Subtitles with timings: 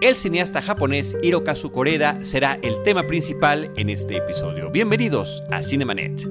[0.00, 4.70] El cineasta japonés Hirokazu Koreda será el tema principal en este episodio.
[4.70, 6.24] Bienvenidos a Cinemanet.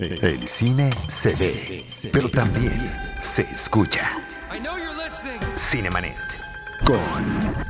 [0.00, 2.76] El cine se ve, pero también
[3.20, 4.10] se escucha.
[5.56, 6.16] Cinemanet.
[6.84, 6.98] Con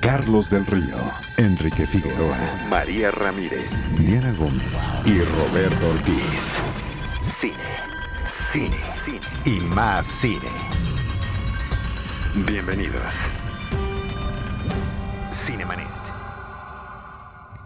[0.00, 0.96] Carlos del Río,
[1.36, 2.38] Enrique Figueroa,
[2.70, 3.66] María Ramírez,
[3.98, 6.58] Diana Gómez y Roberto Ortiz.
[7.38, 7.52] Cine,
[8.50, 10.48] cine, cine y más cine.
[12.46, 13.14] Bienvenidos.
[15.36, 15.86] Cinemanet.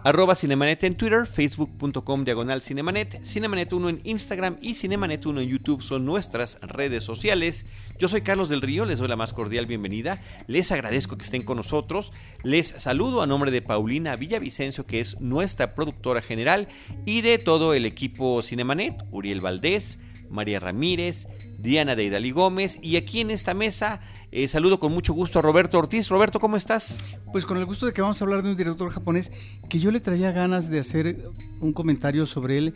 [0.03, 5.47] Arroba Cinemanet en Twitter, facebook.com diagonal Cinemanet, Cinemanet 1 en Instagram y Cinemanet 1 en
[5.47, 7.65] YouTube son nuestras redes sociales.
[7.97, 11.43] Yo soy Carlos del Río, les doy la más cordial bienvenida, les agradezco que estén
[11.43, 12.11] con nosotros,
[12.43, 16.67] les saludo a nombre de Paulina Villavicencio, que es nuestra productora general,
[17.05, 19.97] y de todo el equipo Cinemanet, Uriel Valdés,
[20.31, 21.27] María Ramírez,
[21.59, 25.77] Diana de Gómez y aquí en esta mesa eh, saludo con mucho gusto a Roberto
[25.77, 26.07] Ortiz.
[26.09, 26.97] Roberto, ¿cómo estás?
[27.31, 29.31] Pues con el gusto de que vamos a hablar de un director japonés
[29.69, 32.73] que yo le traía ganas de hacer un comentario sobre él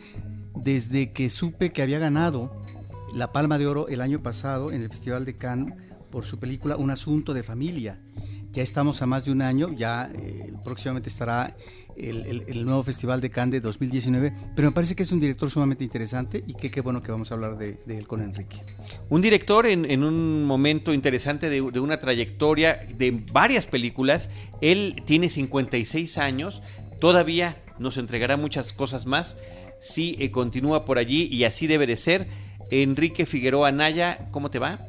[0.54, 2.54] desde que supe que había ganado
[3.14, 5.74] la Palma de Oro el año pasado en el Festival de Cannes
[6.10, 7.98] por su película Un Asunto de Familia.
[8.52, 11.54] Ya estamos a más de un año, ya eh, próximamente estará
[11.96, 15.84] el, nuevo Festival de Cannes de 2019, pero me parece que es un director sumamente
[15.84, 18.58] interesante y que qué bueno que vamos a hablar de, él con Enrique.
[19.08, 24.30] Un director en, un momento interesante de, una trayectoria de varias películas,
[24.60, 26.62] él tiene 56 años,
[27.00, 29.36] todavía nos entregará muchas cosas más
[29.80, 32.26] si eh, continúa por allí y así debe de ser.
[32.70, 34.80] Enrique Figueroa Naya, ¿cómo te va?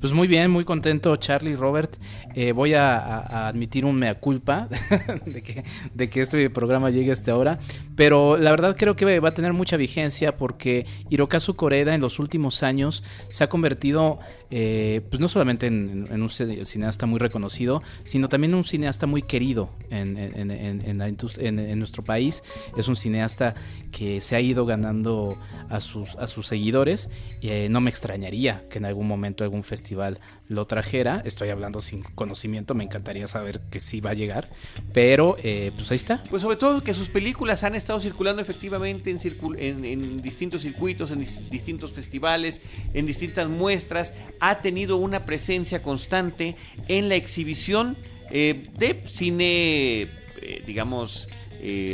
[0.00, 1.96] Pues muy bien, muy contento, Charlie, Robert.
[2.38, 4.68] Eh, voy a, admitir un mea culpa
[5.24, 7.58] de, que, este programa llegue hasta ahora,
[7.94, 12.18] pero la verdad creo que va a tener mucha vigencia porque Hirokazu Koreda en los
[12.18, 14.18] últimos años se ha convertido
[14.50, 19.70] eh, pues no solamente en, un cineasta muy reconocido, sino también un cineasta muy querido
[19.90, 22.42] en, en, nuestro país.
[22.76, 23.54] Es un cineasta
[23.90, 25.36] que se ha ido ganando
[25.68, 27.10] a sus, a sus seguidores.
[27.40, 31.22] y eh, no me extrañaría que en algún momento algún festival lo trajera.
[31.24, 34.48] Estoy hablando sin conocimiento, me encantaría saber que sí va a llegar.
[34.92, 36.22] Pero, eh, pues ahí está.
[36.30, 41.20] Pues sobre todo que sus películas han estado circulando efectivamente en, en, distintos circuitos, en
[41.50, 42.60] distintos festivales,
[42.94, 44.14] en distintas muestras.
[44.40, 46.56] Ha tenido una presencia constante
[46.88, 47.96] en la exhibición
[48.30, 51.28] eh, de cine, eh, digamos,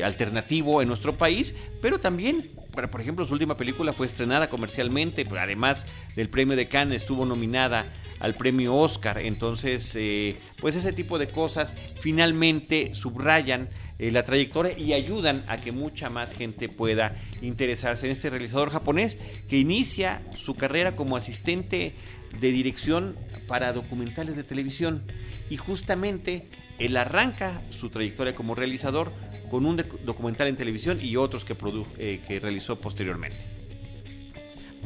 [0.04, 5.40] alternativo en nuestro país, pero también por ejemplo, su última película fue estrenada comercialmente, pero
[5.40, 5.84] además
[6.16, 7.86] del premio de Cannes estuvo nominada
[8.18, 9.18] al premio Oscar.
[9.18, 13.68] Entonces, eh, pues ese tipo de cosas finalmente subrayan
[13.98, 18.70] eh, la trayectoria y ayudan a que mucha más gente pueda interesarse en este realizador
[18.70, 19.18] japonés
[19.48, 21.94] que inicia su carrera como asistente
[22.40, 23.16] de dirección
[23.46, 25.02] para documentales de televisión
[25.50, 29.12] y justamente él arranca su trayectoria como realizador
[29.50, 31.56] con un documental en televisión y otros que,
[31.98, 33.36] eh, que realizó posteriormente.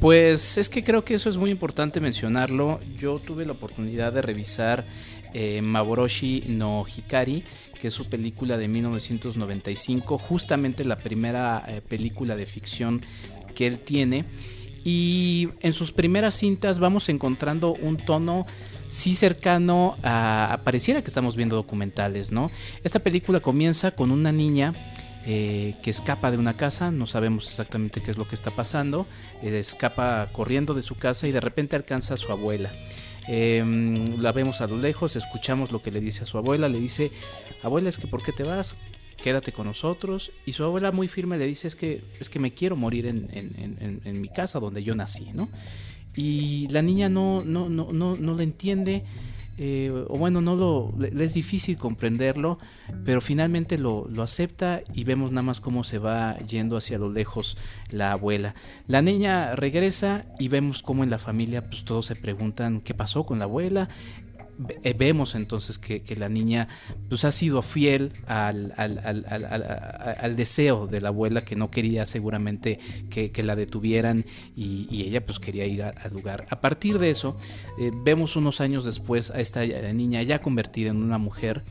[0.00, 2.80] Pues es que creo que eso es muy importante mencionarlo.
[2.98, 4.84] Yo tuve la oportunidad de revisar
[5.32, 7.44] eh, Maboroshi no Hikari,
[7.80, 13.02] que es su película de 1995, justamente la primera eh, película de ficción
[13.54, 14.24] que él tiene.
[14.84, 18.46] Y en sus primeras cintas vamos encontrando un tono
[18.88, 22.50] sí cercano a, pareciera que estamos viendo documentales, ¿no?
[22.84, 24.74] Esta película comienza con una niña
[25.26, 29.06] eh, que escapa de una casa, no sabemos exactamente qué es lo que está pasando,
[29.42, 32.70] eh, escapa corriendo de su casa y de repente alcanza a su abuela.
[33.26, 36.78] Em, la vemos a lo lejos, escuchamos lo que le dice a su abuela, le
[36.78, 37.10] dice,
[37.64, 38.76] abuela, es que ¿por qué te vas?
[39.20, 40.30] Quédate con nosotros.
[40.44, 43.28] Y su abuela muy firme le dice, es que, es que me quiero morir en,
[44.04, 45.48] en mi casa donde yo nací, ¿no?
[46.16, 49.04] Y la niña no, no, no, no, no lo entiende
[49.58, 52.58] eh, o bueno, no lo, le, es difícil comprenderlo,
[53.06, 57.10] pero finalmente lo, lo, acepta y vemos nada más cómo se va yendo hacia lo
[57.10, 57.56] lejos
[57.90, 58.54] la abuela.
[58.86, 63.24] La niña regresa y vemos cómo en la familia pues todos se preguntan qué pasó
[63.24, 63.88] con la abuela,
[64.58, 66.68] vemos entonces que, la niña
[67.08, 68.74] pues ha sido fiel al,
[70.36, 72.78] deseo de la abuela que no quería seguramente
[73.10, 74.24] que, la detuvieran
[74.56, 76.46] y, ella pues quería ir al lugar.
[76.50, 77.36] A partir de eso
[77.78, 81.62] eh, vemos unos años después a esta niña ya convertida en una mujer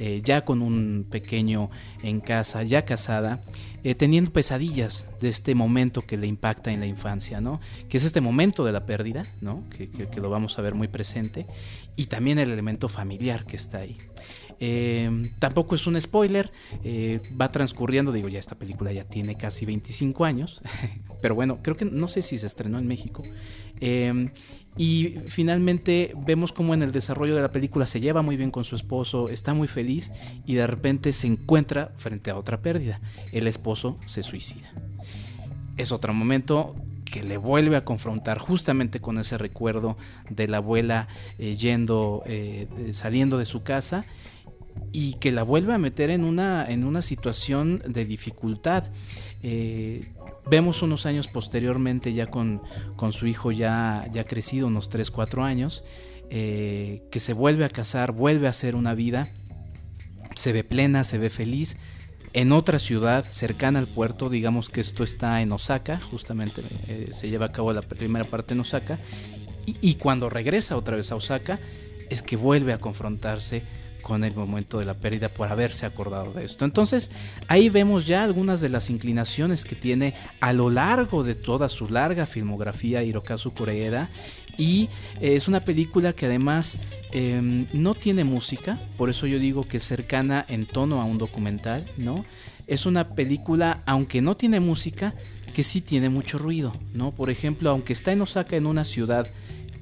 [0.00, 1.70] eh, ya con un pequeño
[2.04, 3.40] en casa, ya casada,
[3.82, 7.60] eh, teniendo pesadillas de este momento que le impacta en la infancia, ¿no?
[7.88, 9.64] Que es este momento de la pérdida, ¿no?
[9.70, 9.88] Que,
[10.20, 11.46] lo vamos a ver muy presente,
[11.98, 13.98] y también el elemento familiar que está ahí.
[14.60, 16.50] Eh, tampoco es un spoiler,
[17.40, 20.62] va transcurriendo, digo, ya esta película ya tiene casi 25 años,
[21.20, 23.22] pero bueno, creo que no sé si se estrenó en México.
[24.78, 28.62] Y finalmente vemos cómo en el desarrollo de la película se lleva muy bien con
[28.62, 30.12] su esposo, está muy feliz
[30.46, 33.00] y de repente se encuentra frente a otra pérdida.
[33.32, 34.70] El esposo se suicida.
[35.76, 36.76] Es otro momento
[37.10, 39.96] que le vuelve a confrontar justamente con ese recuerdo
[40.30, 41.08] de la abuela
[41.38, 44.04] eh, yendo, eh, saliendo de su casa
[44.92, 48.84] y que la vuelve a meter en una, en una situación de dificultad.
[49.42, 50.12] Eh,
[50.50, 52.62] vemos unos años posteriormente ya con,
[52.96, 55.84] con, su hijo ya, ya crecido, unos 3, 4 años,
[56.30, 59.28] eh, que se vuelve a casar, vuelve a hacer una vida,
[60.34, 61.76] se ve plena, se ve feliz,
[62.32, 67.30] en otra ciudad cercana al puerto, digamos que esto está en Osaka, justamente eh, se
[67.30, 68.98] lleva a cabo la primera parte en Osaka,
[69.66, 71.58] y, y cuando regresa otra vez a Osaka,
[72.10, 73.62] es que vuelve a confrontarse
[74.02, 76.64] con el momento de la pérdida por haberse acordado de esto.
[76.64, 77.10] Entonces
[77.48, 81.88] ahí vemos ya algunas de las inclinaciones que tiene a lo largo de toda su
[81.88, 84.08] larga filmografía Hirokazu Koreeda
[84.58, 84.88] y
[85.20, 86.76] eh, es una película que además
[87.12, 91.16] em, no tiene música, por eso yo digo que es cercana en tono a un
[91.16, 92.24] documental, ¿no?
[92.66, 95.14] Es una película, aunque no tiene música,
[95.54, 97.12] que sí tiene mucho ruido, ¿no?
[97.12, 99.28] Por ejemplo, aunque está en Osaka, en una ciudad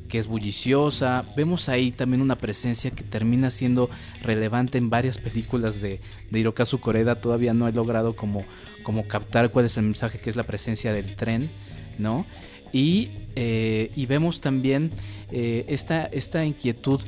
[0.06, 1.24] que es bulliciosa.
[1.36, 3.90] Vemos ahí también una presencia que termina siendo
[4.22, 6.00] relevante en varias películas de,
[6.30, 7.20] de Hirokazu Koreda.
[7.20, 8.44] Todavía no he logrado como,
[8.82, 11.50] como captar cuál es el mensaje que es la presencia del tren,
[11.98, 12.26] ¿no?
[12.72, 14.90] Y, eh, y vemos también
[15.30, 17.00] eh, esta, esta inquietud,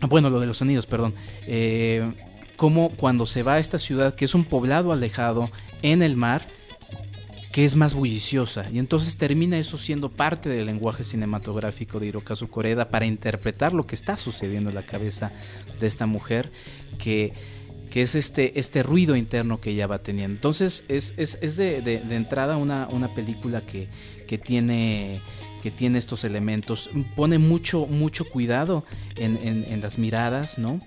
[0.00, 1.14] bueno, lo de los sonidos, perdón,
[1.46, 2.12] eh,
[2.56, 5.50] como cuando se va a esta ciudad, que es un poblado alejado
[5.82, 6.46] en el mar,
[7.56, 12.50] que es más bulliciosa y entonces termina eso siendo parte del lenguaje cinematográfico de Hirokazu
[12.50, 15.32] Koreda para interpretar lo que está sucediendo en la cabeza
[15.80, 16.52] de esta mujer
[16.98, 17.32] que,
[17.88, 20.34] que es este, este ruido interno que ella va teniendo.
[20.34, 23.88] Entonces es, es, es de, de, entrada una, una película que,
[24.28, 25.22] que tiene
[25.62, 28.84] que tiene estos elementos, pone mucho, mucho cuidado
[29.16, 30.82] en, en, en las miradas, ¿no?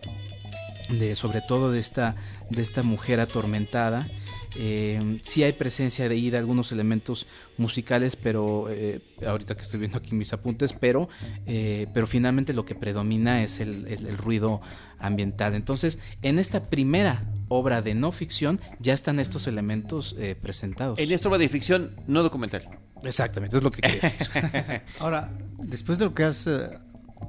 [0.88, 2.16] De, sobre todo de esta,
[2.51, 4.07] de esta mujer atormentada
[4.55, 9.79] eh, sí hay presencia de ahí de algunos elementos musicales, pero eh, ahorita que estoy
[9.79, 11.09] viendo aquí mis apuntes, pero,
[11.45, 14.61] eh, pero finalmente lo que predomina es el, el, el, ruido
[14.97, 15.55] ambiental.
[15.55, 20.97] Entonces, en esta primera obra de no ficción ya están estos elementos eh, presentados.
[20.99, 22.67] En esta obra de ficción no documental.
[23.03, 24.27] Exactamente, es lo que quería decir.
[24.99, 26.49] Ahora, después de lo que has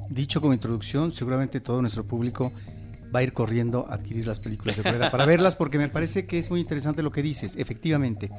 [0.08, 2.52] dicho como introducción, seguramente todo nuestro público
[3.14, 6.26] va a ir corriendo a adquirir las películas de Rueda para verlas porque me parece
[6.26, 7.56] que es muy interesante lo que dices.
[7.56, 8.30] Efectivamente,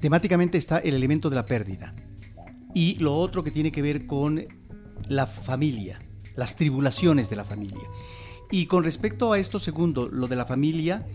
[0.00, 1.94] temáticamente está el elemento de la pérdida
[2.74, 4.44] y lo otro que tiene que ver con
[5.08, 5.98] la familia,
[6.36, 7.82] las tribulaciones de la familia.
[8.50, 11.06] Y con respecto a esto segundo, lo de la familia,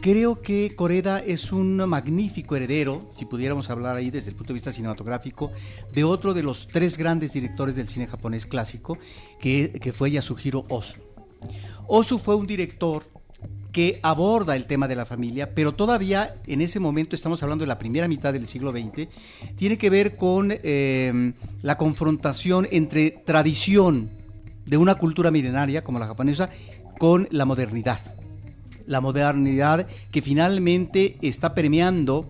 [0.00, 4.54] creo que Coreda es un magnífico heredero, si pudiéramos hablar ahí desde el punto de
[4.54, 5.50] vista cinematográfico,
[5.92, 8.98] de otro de los tres grandes directores del cine japonés clásico,
[9.40, 11.07] que, que fue Yasuhiro Ozu.
[11.86, 13.04] Osu fue un director
[13.72, 17.68] que aborda el tema de la familia, pero todavía en ese momento, estamos hablando de
[17.68, 19.08] la primera mitad del siglo XX,
[19.56, 21.32] tiene que ver con eh,
[21.62, 24.08] la confrontación entre tradición
[24.66, 26.50] de una cultura milenaria como la japonesa
[26.98, 28.00] con la modernidad.
[28.86, 32.26] La modernidad que finalmente está permeando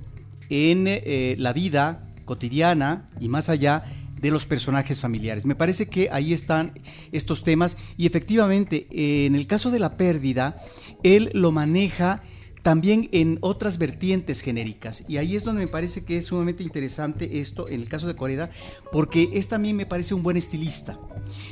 [0.50, 3.84] en eh, la vida cotidiana y más allá
[4.20, 5.44] de los personajes familiares.
[5.44, 6.78] Me parece que ahí están
[7.12, 10.56] estos temas y efectivamente en el caso de la pérdida,
[11.02, 12.22] él lo maneja
[12.62, 15.04] también en otras vertientes genéricas.
[15.08, 18.16] Y ahí es donde me parece que es sumamente interesante esto en el caso de
[18.16, 18.50] Coreda,
[18.92, 20.98] porque es también me parece un buen estilista.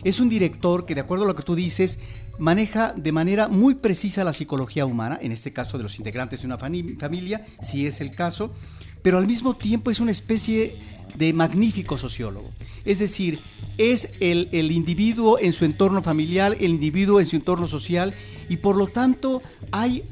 [0.04, 2.00] Es un director que, de acuerdo a lo que tú dices,
[2.38, 6.46] maneja de manera muy precisa la psicología humana, en este caso de los integrantes de
[6.46, 8.52] una familia, si es el caso,
[9.06, 10.74] pero al mismo tiempo es una especie
[11.14, 12.50] de magnífico sociólogo.
[12.84, 13.38] Es decir,
[13.78, 18.14] es el, individuo en su entorno familiar, el individuo en su entorno social,
[18.48, 20.02] y por lo tanto hay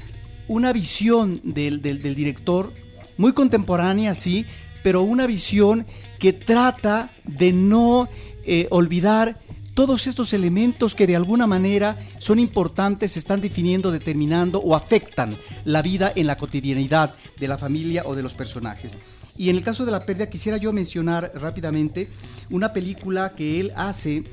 [0.47, 2.73] una visión del director
[3.17, 4.47] muy contemporánea, sí,
[4.85, 5.87] pero una visión
[6.21, 8.09] que trata de no
[8.45, 9.41] eh, olvidar
[9.75, 15.83] todos estos elementos que de alguna manera son importantes, están definiendo, determinando o afectan la
[15.83, 18.97] vida en la cotidianidad de la familia o de los personajes.
[19.37, 22.09] Y en el caso de la pérdida quisiera yo mencionar rápidamente
[22.51, 24.25] una película que él hace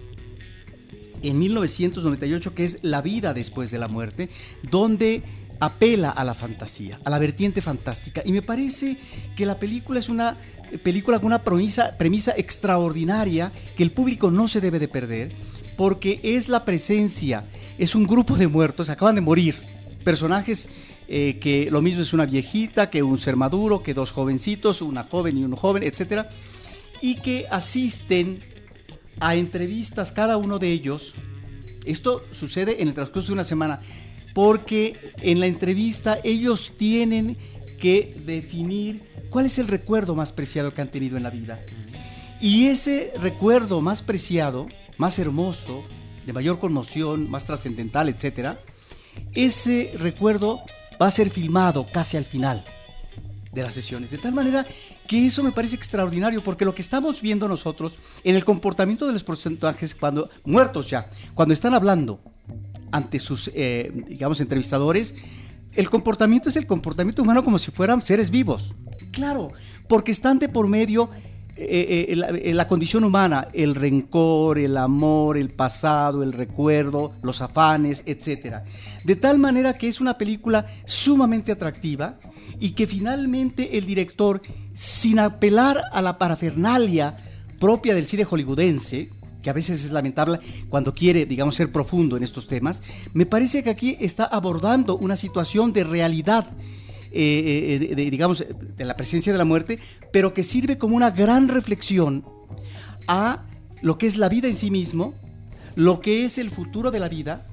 [1.23, 4.29] en 1998 que es La vida después de la muerte,
[4.69, 5.23] donde
[5.61, 8.21] apela a la fantasía, a la vertiente fantástica.
[8.25, 8.97] Y me parece
[9.35, 10.37] que la película es una
[10.83, 15.31] película con una premisa, extraordinaria que el público no se debe de perder,
[15.77, 17.45] porque es la presencia,
[17.77, 19.55] es un grupo de muertos, acaban de morir,
[20.03, 20.69] personajes
[21.07, 25.03] eh, que lo mismo es una viejita, que un ser maduro, que dos jovencitos, una
[25.03, 26.29] joven y un joven, etcétera,
[27.01, 28.39] y que asisten
[29.19, 31.13] a entrevistas cada uno de ellos.
[31.85, 33.81] Esto sucede en el transcurso de una semana,
[34.33, 37.37] porque en la entrevista ellos tienen
[37.79, 41.59] que definir cuál es el recuerdo más preciado que han tenido en la vida.
[42.39, 45.83] Y ese recuerdo más preciado, más hermoso,
[46.25, 48.59] de mayor conmoción, más trascendental, etcétera,
[49.33, 50.61] ese recuerdo
[51.01, 52.63] va a ser filmado casi al final
[53.51, 54.11] de las sesiones.
[54.11, 54.65] De tal manera
[55.07, 59.13] que eso me parece extraordinario, porque lo que estamos viendo nosotros en el comportamiento de
[59.13, 62.21] los personajes cuando muertos ya, cuando están hablando
[62.91, 65.15] ante sus, eh, digamos, entrevistadores,
[65.73, 68.73] el comportamiento es el comportamiento humano como si fueran seres vivos.
[69.11, 69.49] Claro,
[69.87, 71.09] porque están de por medio
[71.57, 78.03] eh, eh, la, condición humana, el rencor, el amor, el pasado, el recuerdo, los afanes,
[78.05, 78.63] etc.
[79.03, 82.17] De tal manera que es una película sumamente atractiva
[82.59, 84.41] y que finalmente el director,
[84.73, 87.17] sin apelar a la parafernalia
[87.59, 89.09] propia del cine hollywoodense,
[89.41, 92.81] que a veces es lamentable cuando quiere, digamos, ser profundo en estos temas,
[93.13, 96.47] me parece que aquí está abordando una situación de realidad,
[97.11, 98.45] eh, eh, de, digamos,
[98.77, 99.79] de la presencia de la muerte,
[100.11, 102.23] pero que sirve como una gran reflexión
[103.07, 103.43] a
[103.81, 105.13] lo que es la vida en sí mismo,
[105.75, 107.47] lo que es el futuro de la vida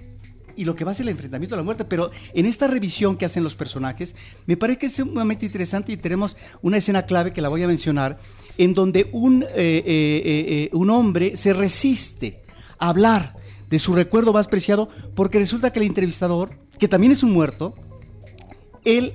[0.57, 1.85] y lo que va a ser el enfrentamiento a la muerte.
[1.85, 4.17] Pero en esta revisión que hacen los personajes,
[4.47, 7.69] me parece que es sumamente interesante y tenemos una escena clave que la voy a
[7.69, 8.19] mencionar,
[8.59, 12.43] en donde un, eh, eh, eh, un hombre se resiste
[12.79, 13.37] a hablar
[13.71, 17.75] de su recuerdo más preciado porque resulta que el entrevistador, que también es un muerto,
[18.85, 19.15] él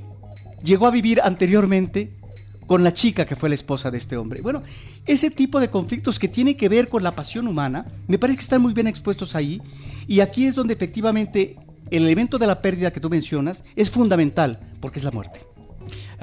[0.64, 2.16] llegó a vivir anteriormente
[2.68, 4.42] con la chica que fue la esposa de este hombre.
[4.42, 4.64] Bueno,
[5.06, 8.44] ese tipo de conflictos que tienen que ver con la pasión humana, me parece que
[8.44, 9.62] están muy bien expuestos ahí,
[10.08, 11.58] y aquí es donde efectivamente
[11.92, 15.42] el elemento de la pérdida que tú mencionas es fundamental, porque es la muerte.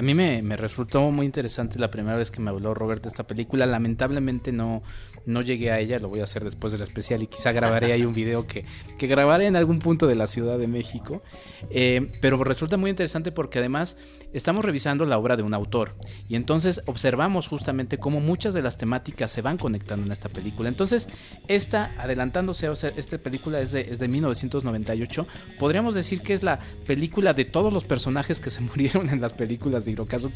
[0.01, 3.11] A mí me, me, resultó muy interesante la primera vez que me habló Robert de
[3.11, 3.67] esta película.
[3.67, 4.83] Lamentablemente no,
[5.27, 8.05] no llegué a ella, lo voy a hacer después del especial y quizá grabaré ahí
[8.05, 8.65] un video que,
[8.99, 11.23] que grabaré en algún punto de la Ciudad de México.
[11.71, 13.97] Eh, pero resulta muy interesante porque además
[14.33, 15.95] estamos revisando la obra de un autor
[16.29, 20.69] y entonces observamos justamente cómo muchas de las temáticas se van conectando en esta película.
[20.69, 21.09] Entonces,
[21.49, 25.27] esta, adelantándose, o sea, esta película es de, es de 1998,
[25.59, 29.33] podríamos decir que es la película de todos los personajes que se murieron en las
[29.33, 30.31] películas de Hirokazu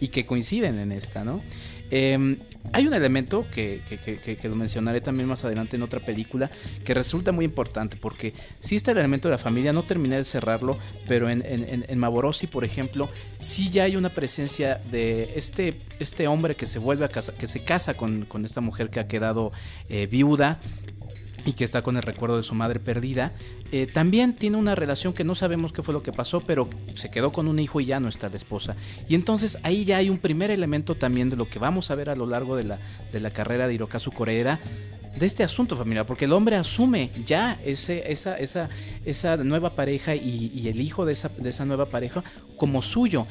[0.00, 1.42] y que coinciden en esta, ¿no?
[1.90, 2.38] Em,
[2.72, 3.82] hay un elemento que,
[4.42, 6.50] lo mencionaré también más adelante en otra película
[6.84, 10.24] que resulta muy importante porque si está el elemento de la familia, no terminé de
[10.24, 16.26] cerrarlo, pero en, en, Maborosi, por ejemplo, sí ya hay una presencia de este, este
[16.26, 19.52] hombre que se vuelve a casa, que se casa con, esta mujer que ha quedado
[19.88, 20.60] eh, viuda
[21.44, 23.32] y que está con el recuerdo de su madre perdida,
[23.72, 27.10] eh, también tiene una relación que no sabemos qué fue lo que pasó, pero se
[27.10, 28.76] quedó con un hijo y ya no está la esposa.
[29.08, 32.10] Y entonces ahí ya hay un primer elemento también de lo que vamos a ver
[32.10, 32.78] a lo largo de la,
[33.12, 34.60] de la carrera de Hirokazu Koreeda,
[35.18, 38.68] de este asunto familiar, porque el hombre asume ya ese, esa, esa,
[39.04, 42.24] esa nueva pareja y, y el hijo de esa, de esa nueva pareja
[42.56, 43.26] como suyo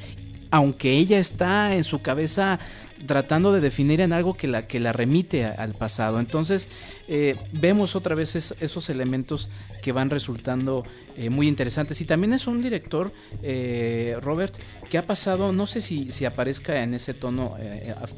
[0.53, 2.59] aunque ella está en su cabeza
[3.05, 6.19] tratando de definir en algo que la, que la remite al pasado.
[6.19, 6.67] Entonces
[7.07, 9.49] eh, vemos otra vez esos elementos
[9.81, 10.85] que van resultando
[11.17, 11.99] eh, muy interesantes.
[12.01, 14.55] Y también es un director, eh, Robert,
[14.89, 17.55] que ha pasado, no sé si, si aparezca en ese tono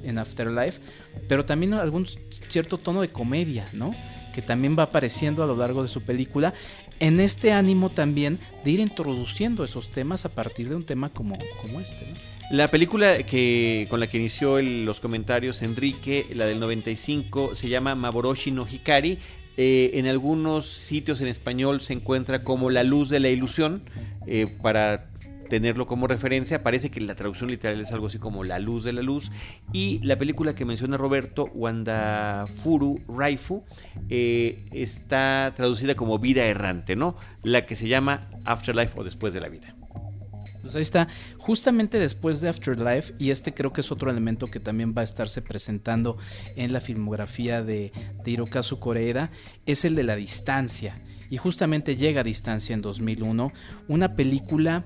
[0.04, 0.80] en Afterlife,
[1.28, 2.08] pero también algún
[2.50, 3.94] cierto tono de comedia, ¿no?
[4.34, 6.54] que también va apareciendo a lo largo de su película
[7.00, 11.38] en este ánimo también de ir introduciendo esos temas a partir de un tema como,
[11.62, 12.14] como este.
[12.52, 17.96] La película que con la que inició los comentarios Enrique, la del 95, se llama
[17.96, 19.18] Maboroshi no Hikari.
[19.58, 23.82] Eh, en algunos sitios en español se encuentra como La luz de la ilusión,
[24.28, 25.08] eh, para
[25.50, 26.62] tenerlo como referencia.
[26.62, 29.32] Parece que la traducción literal es algo así como La luz de la luz.
[29.74, 33.64] Y la película que menciona Roberto, Wanda Furu Raifu,
[34.10, 37.16] eh, está traducida como Vida Errante, ¿no?
[37.42, 39.75] La que se llama Afterlife o Después de la Vida.
[40.66, 41.08] Pues ahí está,
[41.38, 45.04] justamente después de Afterlife, y este creo que es otro elemento que también va a
[45.04, 46.18] estarse presentando
[46.56, 47.92] en la filmografía de,
[48.24, 49.30] de Hirokazu Koreeda,
[49.68, 50.98] es el de la distancia.
[51.30, 53.54] Y justamente llega a distancia en 2001,
[53.88, 54.86] una película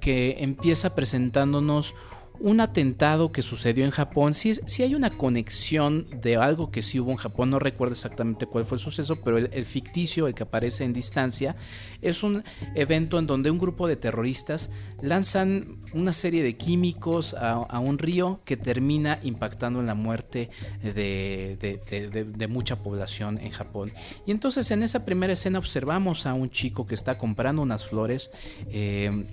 [0.00, 1.94] que empieza presentándonos
[2.40, 4.34] un atentado que sucedió en Japón.
[4.34, 8.64] Sí, hay una conexión de algo que sí hubo en Japón, no recuerdo exactamente cuál
[8.64, 11.56] fue el suceso, pero el, ficticio, el que aparece en distancia,
[12.02, 14.70] es un evento en donde un grupo de terroristas
[15.02, 20.50] lanzan una serie de químicos a, un río que termina impactando en la muerte
[20.82, 23.90] de, mucha población en Japón.
[24.26, 28.30] Y entonces en esa primera escena observamos a un chico que está comprando unas flores.
[28.70, 29.26] Eh,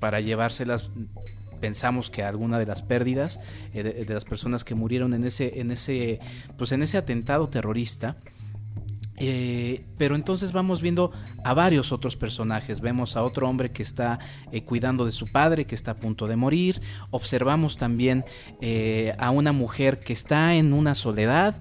[0.00, 0.90] para llevárselas
[1.60, 3.40] pensamos que alguna de las pérdidas
[3.74, 6.20] eh, de, las personas que murieron en ese en ese
[6.56, 8.16] pues en ese atentado terrorista
[9.22, 11.12] Eh, pero entonces vamos viendo
[11.44, 12.80] a varios otros personajes.
[12.80, 14.18] Vemos a otro hombre que está
[14.50, 16.80] eh, cuidando de su padre, que está a punto de morir.
[17.10, 18.24] Observamos también
[19.18, 21.54] a una mujer que está en una soledad.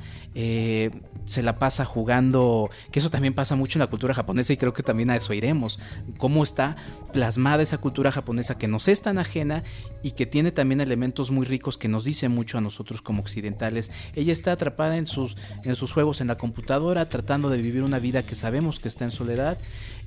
[1.25, 4.73] Se la pasa jugando, que eso también pasa mucho en la cultura japonesa y creo
[4.73, 5.79] que también a eso iremos,
[6.17, 6.75] cómo está
[7.13, 9.63] plasmada esa cultura japonesa que nos es tan ajena
[10.01, 13.91] y que tiene también elementos muy ricos que nos dice mucho a nosotros como occidentales.
[14.15, 17.99] Ella está atrapada en sus, en sus juegos en la computadora, tratando de vivir una
[17.99, 19.57] vida que sabemos que está en soledad.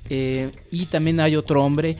[0.09, 1.97] Eh, y también hay otro hombre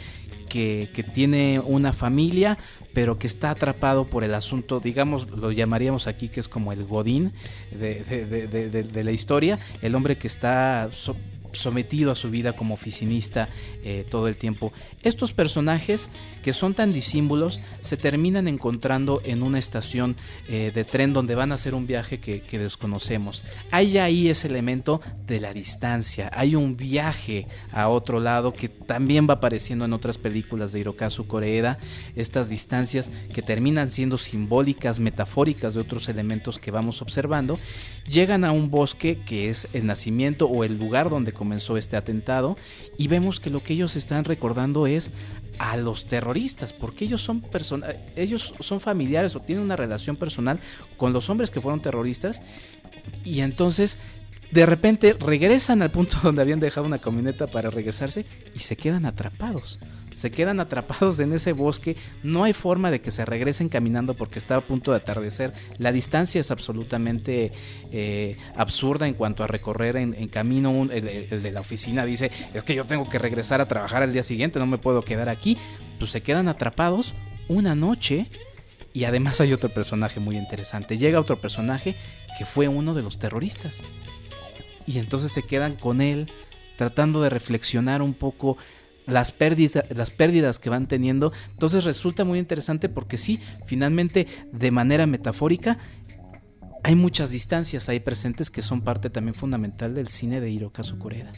[0.49, 2.57] que, tiene una familia,
[2.93, 6.85] pero que está atrapado por el asunto, digamos, lo llamaríamos aquí que es como el
[6.85, 7.31] Godín
[7.71, 10.89] de, la historia, el hombre que está
[11.53, 13.49] sometido a su vida como oficinista
[13.83, 14.71] eh, todo el tiempo.
[15.03, 16.07] Estos personajes
[16.43, 20.15] que son tan disímbolos se terminan encontrando en una estación
[20.47, 23.43] eh, de tren donde van a hacer un viaje que, desconocemos.
[23.71, 29.27] Hay ahí ese elemento de la distancia, hay un viaje a otro lado que también
[29.27, 31.79] va apareciendo en otras películas de Hirokazu Koreeda,
[32.15, 37.57] estas distancias que terminan siendo simbólicas, metafóricas de otros elementos que vamos observando,
[38.07, 42.55] llegan a un bosque que es el nacimiento o el lugar donde comenzó este atentado
[42.97, 44.92] y vemos que lo que ellos están recordando es
[45.59, 47.43] a los terroristas, porque ellos son
[48.15, 50.59] ellos son familiares o tienen una relación personal
[50.97, 52.41] con los hombres que fueron terroristas
[53.23, 53.97] y entonces
[54.51, 59.05] de repente regresan al punto donde habían dejado una camioneta para regresarse y se quedan
[59.05, 59.79] atrapados
[60.13, 64.39] se quedan atrapados en ese bosque, no hay forma de que se regresen caminando porque
[64.39, 67.51] está a punto de atardecer, la distancia es absolutamente
[67.91, 72.75] eh, absurda en cuanto a recorrer en, camino, el, de la oficina dice, es que
[72.75, 75.57] yo tengo que regresar a trabajar al día siguiente, no me puedo quedar aquí,
[75.99, 77.13] pues se quedan atrapados
[77.47, 78.27] una noche
[78.93, 81.95] y además hay otro personaje muy interesante, llega otro personaje
[82.37, 83.77] que fue uno de los terroristas.
[84.85, 86.29] Y entonces se quedan con él
[86.77, 88.57] tratando de reflexionar un poco
[89.05, 91.33] las pérdidas, las pérdidas que van teniendo.
[91.51, 95.77] Entonces resulta muy interesante porque sí, finalmente de manera metafórica
[96.83, 101.31] hay muchas distancias ahí presentes que son parte también fundamental del cine de Hirokazu Koreeda.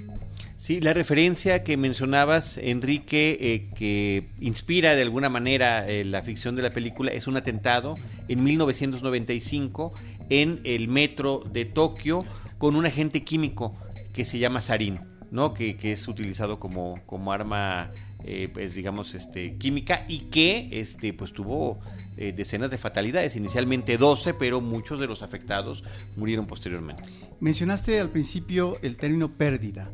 [0.57, 6.55] Sí, la referencia que mencionabas, Enrique, eh, que inspira de alguna manera eh, la ficción
[6.55, 7.95] de la película, es un atentado
[8.27, 9.93] en 1995
[10.29, 12.19] en el metro de Tokio
[12.57, 13.75] con un agente químico
[14.13, 15.14] que se llama Sarin.
[15.35, 15.53] ¿No?
[15.53, 17.91] Que, es utilizado como, como arma,
[18.23, 21.79] eh, pues digamos, este, química y que este, pues tuvo
[22.17, 25.83] eh, decenas de fatalidades, inicialmente 12, pero muchos de los afectados
[26.15, 27.03] murieron posteriormente.
[27.41, 29.91] Mencionaste al principio el término pérdida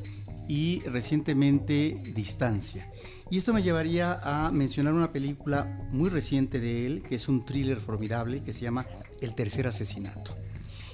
[0.48, 2.88] y recientemente distancia.
[3.32, 7.46] Y esto me llevaría a mencionar una película muy reciente de él, que es un
[7.46, 8.86] thriller formidable, que se llama
[9.22, 10.36] El tercer asesinato.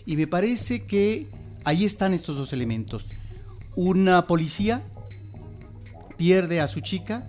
[0.05, 1.27] Y me parece que
[1.65, 3.05] ahí están estos dos elementos
[3.77, 4.81] una policía
[6.17, 7.27] pierde a su chica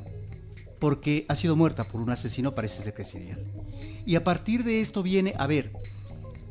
[0.80, 3.44] porque ha sido muerta por un asesino, parece ser que serial.
[4.06, 5.72] Y a partir de esto viene, a ver,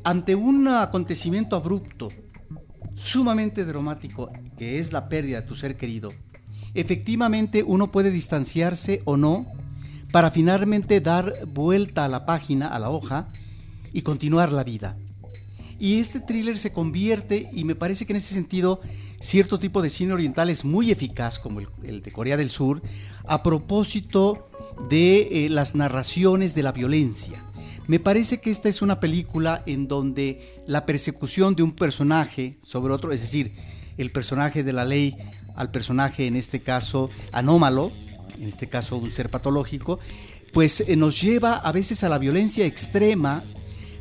[0.04, 2.10] ante un acontecimiento abrupto,
[2.94, 6.12] sumamente dramático, que es la pérdida de tu ser querido,
[6.74, 9.46] efectivamente uno puede distanciarse o no
[10.12, 13.26] para finalmente dar vuelta a la página, a la hoja,
[13.92, 14.96] y continuar la vida.
[15.80, 18.80] Y este thriller se convierte, y me parece que en ese sentido
[19.20, 22.82] cierto tipo de cine oriental es muy eficaz, como el, de Corea del Sur,
[23.26, 24.48] a propósito
[24.88, 27.42] de eh, las narraciones de la violencia.
[27.86, 32.92] Me parece que esta es una película en donde la persecución de un personaje sobre
[32.92, 33.54] otro, es decir,
[33.96, 35.16] el personaje de la ley
[35.56, 37.90] al personaje, en este caso anómalo,
[38.38, 39.98] en este caso un ser patológico,
[40.52, 43.42] pues eh, nos lleva a veces a la violencia extrema,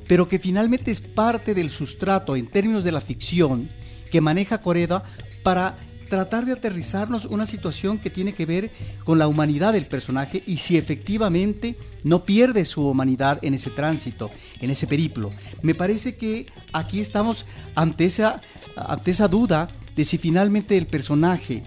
[0.07, 3.69] pero que finalmente es parte del sustrato en términos de la ficción,
[4.11, 5.03] que maneja Coreda
[5.43, 8.71] para tratar de aterrizarnos una situación que tiene que ver
[9.03, 14.31] con la humanidad del personaje y si efectivamente no pierde su humanidad en ese tránsito,
[14.61, 15.31] en ese periplo.
[15.61, 18.41] Me parece que aquí estamos ante esa,
[18.75, 21.63] ante esa duda de si finalmente el personaje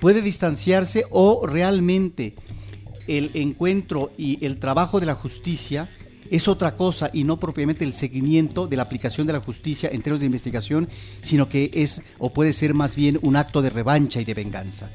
[0.00, 2.34] puede distanciarse o realmente
[3.06, 5.88] el encuentro y el trabajo de la justicia
[6.30, 10.02] es otra cosa y no propiamente el seguimiento de la aplicación de la justicia en
[10.02, 10.88] términos de investigación,
[11.22, 14.90] sino que es o puede ser más bien un acto de revancha y de venganza.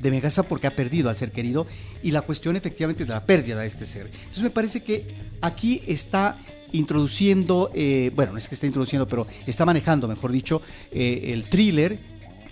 [0.00, 1.66] De venganza porque ha perdido al ser querido
[2.02, 4.06] y la cuestión efectivamente de la pérdida de este ser.
[4.06, 5.06] Entonces me parece que
[5.40, 6.38] aquí está
[6.72, 11.44] introduciendo, eh, bueno, no es que esté introduciendo, pero está manejando, mejor dicho, eh, el
[11.44, 11.98] thriller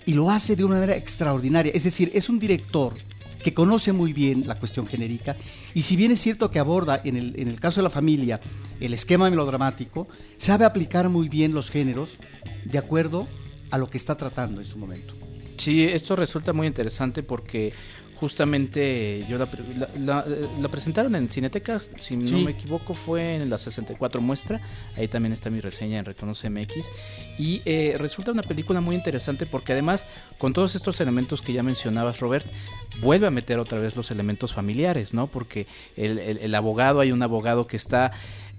[0.05, 1.71] y lo hace de una manera extraordinaria.
[1.75, 2.93] Es decir, es un director
[3.41, 5.35] que conoce muy bien la cuestión genérica
[5.73, 8.39] y si bien es cierto que aborda en el, en el caso de la familia
[8.79, 12.09] el esquema melodramático, sabe aplicar muy bien los géneros
[12.65, 13.27] de acuerdo
[13.69, 15.13] a lo que está tratando en su momento.
[15.57, 17.73] Sí, esto resulta muy interesante porque
[18.21, 24.61] justamente yo la, presentaron en Cineteca, si no me equivoco, fue en la 64 muestra.
[24.95, 26.85] Ahí también está mi reseña en Reconoce MX.
[27.39, 30.05] Y eh, resulta una película muy interesante porque además,
[30.37, 32.45] con todos estos elementos que ya mencionabas, Robert,
[33.01, 35.25] vuelve a meter otra vez los elementos familiares, ¿no?
[35.25, 35.65] Porque
[35.97, 38.11] el, abogado, hay un abogado que está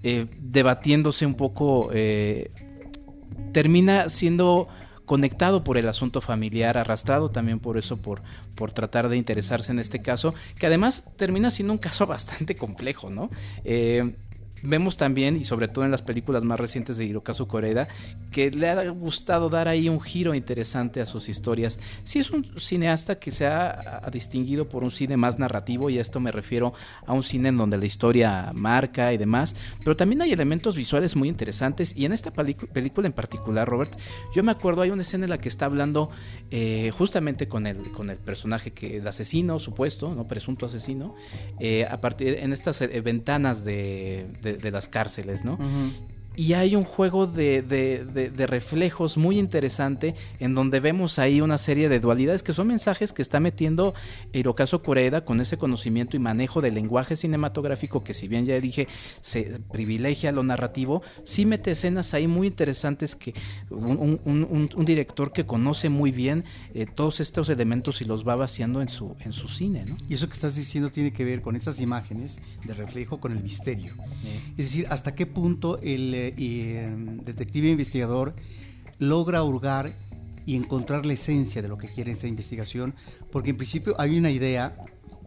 [0.03, 2.51] eh, debatiéndose un poco, eh,
[3.53, 4.67] termina siendo
[5.05, 8.21] conectado por el asunto familiar, arrastrado también por eso, por,
[8.55, 13.09] por tratar de interesarse en este caso, que además termina siendo un caso bastante complejo,
[13.09, 13.29] ¿no?
[13.63, 14.15] Eh,
[14.63, 17.87] vemos también, y sobre todo en las películas más recientes de Hirokazu Koreeda,
[18.31, 21.79] que le ha gustado dar ahí un giro interesante a sus historias.
[22.03, 26.01] Sí es un cineasta que se ha, distinguido por un cine más narrativo, y a
[26.01, 26.73] esto me refiero
[27.05, 31.15] a un cine en donde la historia marca y demás, pero también hay elementos visuales
[31.15, 33.93] muy interesantes, y en esta película en particular, Robert,
[34.35, 36.09] yo me acuerdo, hay una escena en la que está hablando
[36.51, 41.15] eh, justamente con el, con el personaje, que el asesino, supuesto, no presunto asesino,
[41.59, 45.57] eh, a partir en estas eh, ventanas de de, las cárceles, ¿no?
[46.35, 51.89] Y hay un juego de, de, reflejos muy interesante en donde vemos ahí una serie
[51.89, 53.93] de dualidades que son mensajes que está metiendo
[54.33, 58.87] Hirokazu Koreeda con ese conocimiento y manejo del lenguaje cinematográfico que si bien ya dije
[59.21, 63.33] se privilegia lo narrativo, sí mete escenas ahí muy interesantes que
[63.69, 64.19] un,
[64.75, 66.43] un, director que conoce muy bien
[66.73, 69.85] eh, todos estos elementos y los va vaciando en su, en su cine.
[69.87, 69.97] ¿no?
[70.09, 73.41] Y eso que estás diciendo tiene que ver con esas imágenes de reflejo con el
[73.41, 73.93] misterio.
[74.57, 78.33] Es decir, hasta qué punto el y em, detective investigador
[78.99, 79.91] logra hurgar
[80.45, 82.93] y encontrar la esencia de lo que quiere esta investigación,
[83.31, 84.75] porque en principio hay una idea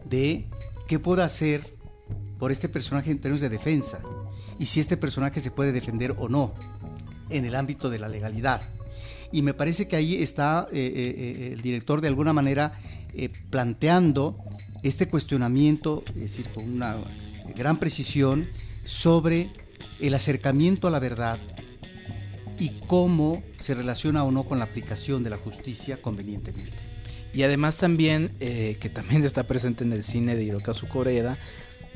[0.05, 0.45] de
[0.87, 1.73] qué puede hacer
[2.39, 3.99] por este personaje en términos de defensa
[4.59, 6.53] y si este personaje se puede defender o no
[7.29, 8.61] en el ámbito de la legalidad.
[9.31, 12.79] Y me parece que ahí está eh, eh, eh, el director de alguna manera
[13.49, 14.37] planteando
[14.83, 16.97] este cuestionamiento, es decir, con una
[17.55, 18.47] gran precisión,
[18.85, 19.49] sobre
[19.99, 21.39] el acercamiento a la verdad
[22.59, 26.77] y cómo se relaciona o no con la aplicación de la justicia convenientemente.
[27.33, 31.37] Y además también, eh, que también está presente en el cine de Hirokazu Koreeda,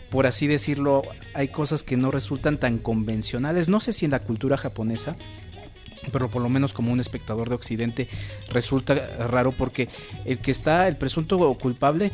[0.09, 3.69] por así decirlo, hay cosas que no resultan tan convencionales.
[3.69, 5.15] No sé si en la cultura japonesa,
[6.11, 8.09] pero por lo menos como un espectador de Occidente
[8.49, 8.95] resulta
[9.27, 9.87] raro porque
[10.25, 12.11] el que está, el presunto culpable,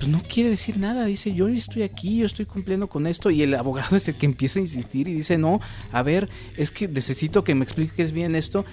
[0.00, 3.42] pues no quiere decir nada, dice yo estoy aquí, yo estoy cumpliendo con esto y
[3.42, 5.60] el abogado es el que empieza a insistir y dice no,
[5.92, 8.64] a ver, es que necesito que me expliques bien esto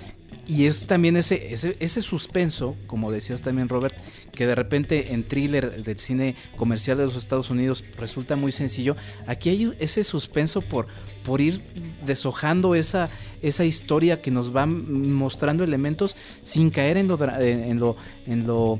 [0.47, 3.93] y es también ese, ese, ese suspenso, como decías también Robert,
[4.33, 8.95] que de repente en thriller del cine comercial de los Estados Unidos resulta muy sencillo.
[9.25, 10.87] Aquí hay ese suspenso por,
[11.25, 11.61] por ir
[12.05, 13.09] deshojando esa,
[13.41, 18.79] esa historia que nos va mostrando elementos sin caer en lo, en lo, en lo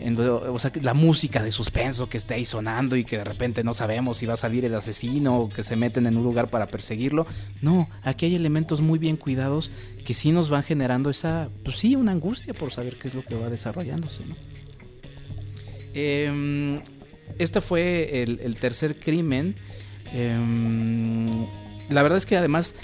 [0.00, 3.74] o sea, la música de suspenso que está ahí sonando y que de repente no
[3.74, 6.68] sabemos si va a salir el asesino o que se meten en un lugar para
[6.68, 7.26] perseguirlo.
[7.60, 9.70] No, aquí hay elementos muy bien cuidados
[10.04, 13.24] que sí nos van generando esa, pues sí, una angustia por saber qué es lo
[13.24, 14.22] que va desarrollándose.
[15.94, 16.80] Eh,
[17.38, 19.56] este fue el, tercer crimen.
[20.12, 21.46] Em,
[21.88, 22.74] la verdad es que además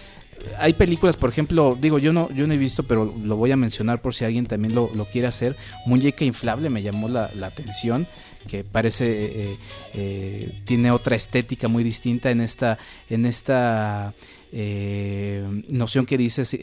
[0.58, 3.56] hay películas, por ejemplo, digo, yo no, yo no he visto, pero lo voy a
[3.56, 5.56] mencionar por si alguien también lo, quiere hacer.
[5.86, 8.06] Muñeca inflable me llamó la, atención,
[8.48, 9.58] que parece eh,
[9.94, 12.78] eh, tiene otra estética muy distinta en esta,
[13.08, 14.14] en esta
[14.52, 16.56] eh, noción que dices,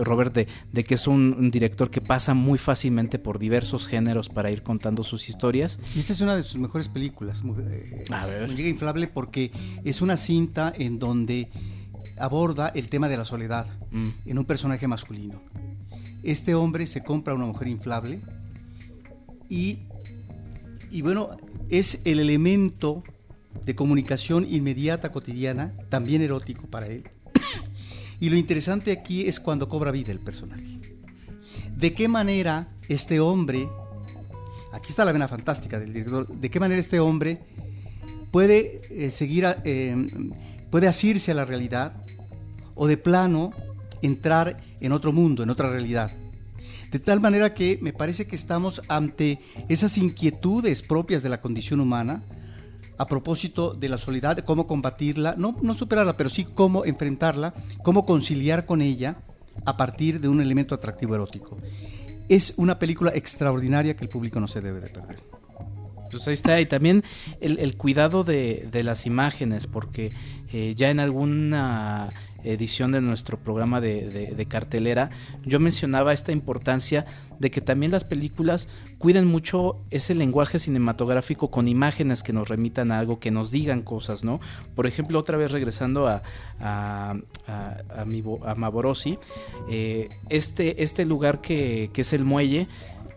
[0.00, 4.62] Robert, de, que es un, director que pasa muy fácilmente por diversos géneros para ir
[4.62, 5.78] contando sus historias.
[5.94, 9.50] Y esta es una de sus mejores películas, Muñeca inflable, porque
[9.84, 11.48] es una cinta en donde
[12.18, 14.08] aborda el tema de la soledad mm.
[14.26, 15.40] en un personaje masculino.
[16.22, 18.20] Este hombre se compra una mujer inflable
[19.48, 19.80] y,
[20.90, 21.30] y bueno,
[21.68, 23.02] es el elemento
[23.64, 27.04] de comunicación inmediata, cotidiana, también erótico para él.
[28.20, 30.78] Y lo interesante aquí es cuando cobra vida el personaje.
[31.76, 33.68] ¿De qué manera este hombre,
[34.72, 37.40] aquí está la vena fantástica del director, de qué manera este hombre
[38.30, 39.96] puede eh, seguir, eh,
[40.70, 42.03] puede asirse a la realidad
[42.74, 43.52] o de plano
[44.02, 46.10] entrar en otro mundo, en otra realidad.
[46.90, 51.80] De tal manera que me parece que estamos ante esas inquietudes propias de la condición
[51.80, 52.22] humana
[52.98, 57.54] a propósito de la soledad, de cómo combatirla, no, no superarla, pero sí cómo enfrentarla,
[57.82, 59.16] cómo conciliar con ella
[59.64, 61.58] a partir de un elemento atractivo erótico.
[62.28, 65.18] Es una película extraordinaria que el público no se debe de perder.
[66.10, 67.02] Pues ahí está, y también
[67.40, 70.12] el, cuidado de, las imágenes, porque
[70.52, 72.08] eh, ya en alguna
[72.44, 75.10] edición de nuestro programa de, cartelera,
[75.44, 77.06] yo mencionaba esta importancia
[77.38, 82.92] de que también las películas cuiden mucho ese lenguaje cinematográfico con imágenes que nos remitan
[82.92, 84.40] a algo, que nos digan cosas, ¿no?
[84.76, 86.22] Por ejemplo, otra vez regresando a,
[86.60, 87.16] a,
[87.48, 89.18] a, Maborosi,
[89.68, 92.68] eh, este, este lugar que, que es el muelle,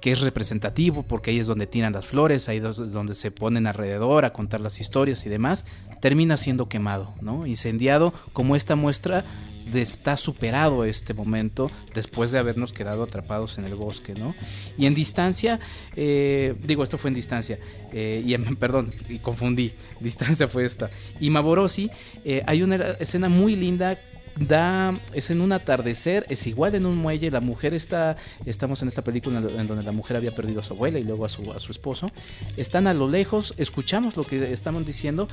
[0.01, 3.67] que es representativo porque ahí es donde tiran las flores, ahí es donde se ponen
[3.67, 5.65] alrededor a contar las historias y demás,
[6.01, 7.45] termina siendo quemado, ¿no?
[7.45, 9.25] Incendiado como esta muestra
[9.71, 14.35] de está superado este momento después de habernos quedado atrapados en el bosque, ¿no?
[14.77, 15.59] Y en distancia,
[15.95, 17.59] eh, digo, esto fue en distancia,
[17.91, 20.89] eh, y perdón, y confundí, distancia fue esta.
[21.19, 21.89] Y Maborosi,
[22.23, 23.99] eh, hay una escena muy linda
[24.39, 28.87] da es en un atardecer, es igual en un muelle, la mujer está estamos en
[28.87, 31.51] esta película en donde la mujer había perdido a su abuela y luego a su
[31.51, 32.11] a su esposo.
[32.55, 35.27] Están a lo lejos, escuchamos lo que estaban diciendo,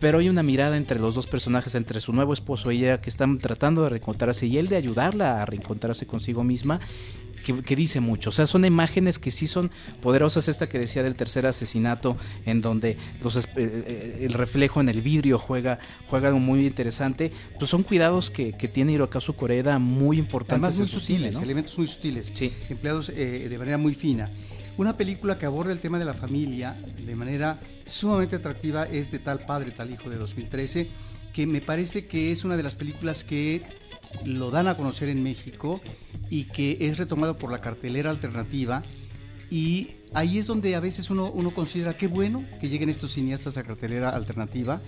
[0.00, 3.10] pero hay una mirada entre los dos personajes, entre su nuevo esposo y ella, que
[3.10, 6.80] están tratando de reencontrarse y él de ayudarla a reencontrarse consigo misma
[7.40, 8.30] que, dice mucho.
[8.30, 10.48] O sea, son imágenes que sí son poderosas.
[10.48, 15.02] Esta que decía del tercer asesinato, en donde los, eh, eh, el reflejo en el
[15.02, 17.32] vidrio juega, juega algo muy interesante.
[17.58, 20.76] Pues son cuidados que, que tiene Hirokazu Koreda muy importantes.
[20.76, 22.32] Además, muy sutiles, elementos muy sutiles,
[22.68, 24.30] empleados eh, de manera muy fina.
[24.76, 29.18] Una película que aborda el tema de la familia de manera sumamente atractiva es De
[29.18, 30.88] tal padre, tal hijo de 2013,
[31.34, 33.62] que me parece que es una de las películas que
[34.24, 35.80] lo dan a conocer en México
[36.28, 38.82] y que es retomado por la cartelera alternativa.
[39.50, 43.56] Y ahí es donde a veces uno, uno considera qué bueno que lleguen estos cineastas
[43.56, 44.80] a cartelera alternativa,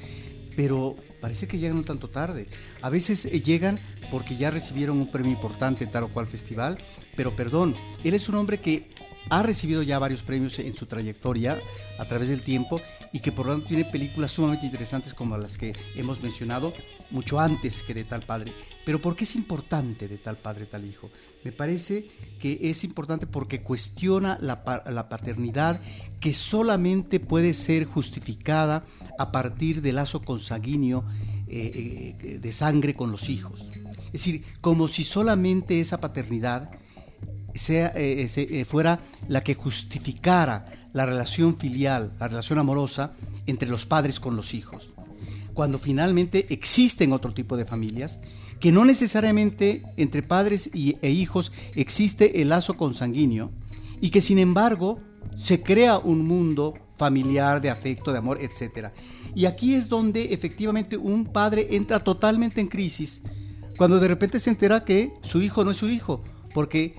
[0.57, 2.47] pero parece que llegan un tanto tarde.
[2.81, 3.79] A veces eh, llegan
[4.11, 6.79] porque ya recibieron un premio importante en tal o cual festival,
[7.17, 8.91] pero perdón, él es un hombre que
[9.31, 11.59] ha recibido ya varios premios en su trayectoria
[11.99, 12.81] a través del tiempo
[13.13, 16.73] y que por lo tanto tiene películas sumamente interesantes como las que hemos mencionado
[17.13, 18.53] mucho antes que de tal padre.
[18.85, 21.11] Pero ¿por qué es importante de tal padre, tal hijo?
[21.45, 22.09] Me parece
[22.41, 24.65] que es importante porque cuestiona la,
[25.09, 25.81] paternidad
[26.21, 28.85] que solamente puede ser justificada
[29.19, 31.05] a partir del lazo consanguíneo
[31.47, 33.61] eh, eh, de sangre con los hijos.
[34.07, 36.71] Es decir, como si solamente esa paternidad
[37.55, 43.13] sea, eh, fuera la que justificara la relación filial, la relación amorosa
[43.47, 44.91] entre los padres con los hijos.
[45.55, 48.19] Cuando finalmente existen otro tipo de familias
[48.61, 53.51] que no necesariamente entre padres y, e hijos existe el lazo consanguíneo
[54.01, 55.01] y que sin embargo
[55.37, 58.91] se crea un mundo familiar de afecto, de amor, etc.
[59.35, 63.23] Y aquí es donde efectivamente un padre entra totalmente en crisis
[63.77, 66.23] cuando de repente se entera que su hijo no es su hijo,
[66.55, 66.95] porque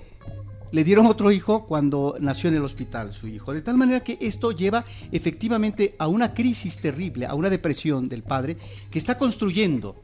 [0.74, 3.54] le dieron otro hijo cuando nació en el hospital su hijo.
[3.54, 8.24] De tal manera que esto lleva efectivamente a una crisis terrible, a una depresión del
[8.24, 8.56] padre
[8.90, 9.94] que está construyendo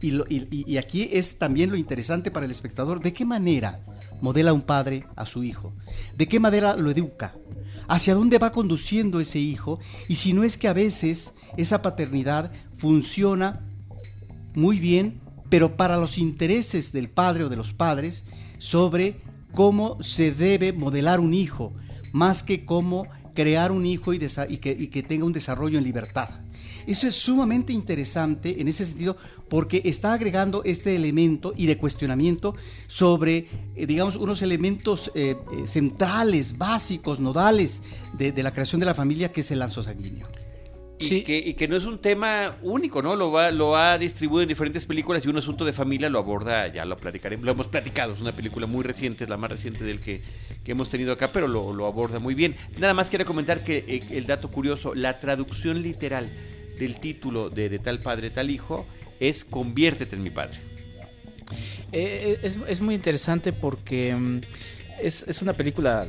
[0.00, 3.80] y, aquí es también lo interesante para el espectador, ¿de qué manera
[4.20, 5.72] modela un padre a su hijo?
[6.16, 7.34] ¿De qué manera lo educa?
[7.88, 9.80] ¿Hacia dónde va conduciendo ese hijo?
[10.06, 13.62] Y si no es que a veces esa paternidad funciona
[14.54, 18.24] muy bien, pero para los intereses del padre o de los padres
[18.60, 21.72] sobre cómo se debe modelar un hijo,
[22.12, 26.28] más que cómo crear un hijo y, que, tenga un desarrollo en libertad.
[26.88, 29.16] Eso es sumamente interesante en ese sentido
[29.48, 32.54] porque está agregando este elemento y de cuestionamiento
[32.86, 37.82] sobre, eh, digamos, unos elementos eh, eh, centrales, básicos, nodales
[38.14, 40.26] de, la creación de la familia, que es el lanzo sanguíneo.
[41.00, 43.14] Y, que, y, que, no es un tema único, ¿no?
[43.14, 46.66] Lo, va, lo ha distribuido en diferentes películas y un asunto de familia lo aborda,
[46.68, 49.84] ya lo platicaremos, lo hemos platicado, es una película muy reciente, es la más reciente
[49.84, 50.22] del que,
[50.64, 52.56] que hemos tenido acá, pero lo, lo, aborda muy bien.
[52.78, 56.30] Nada más quiero comentar que el dato curioso, la traducción literal
[56.78, 58.86] del título de, de tal padre, tal hijo,
[59.20, 60.58] es Conviértete en mi padre.
[61.92, 64.40] Eh, es, es, muy interesante porque mm,
[65.00, 66.06] es, es, una película,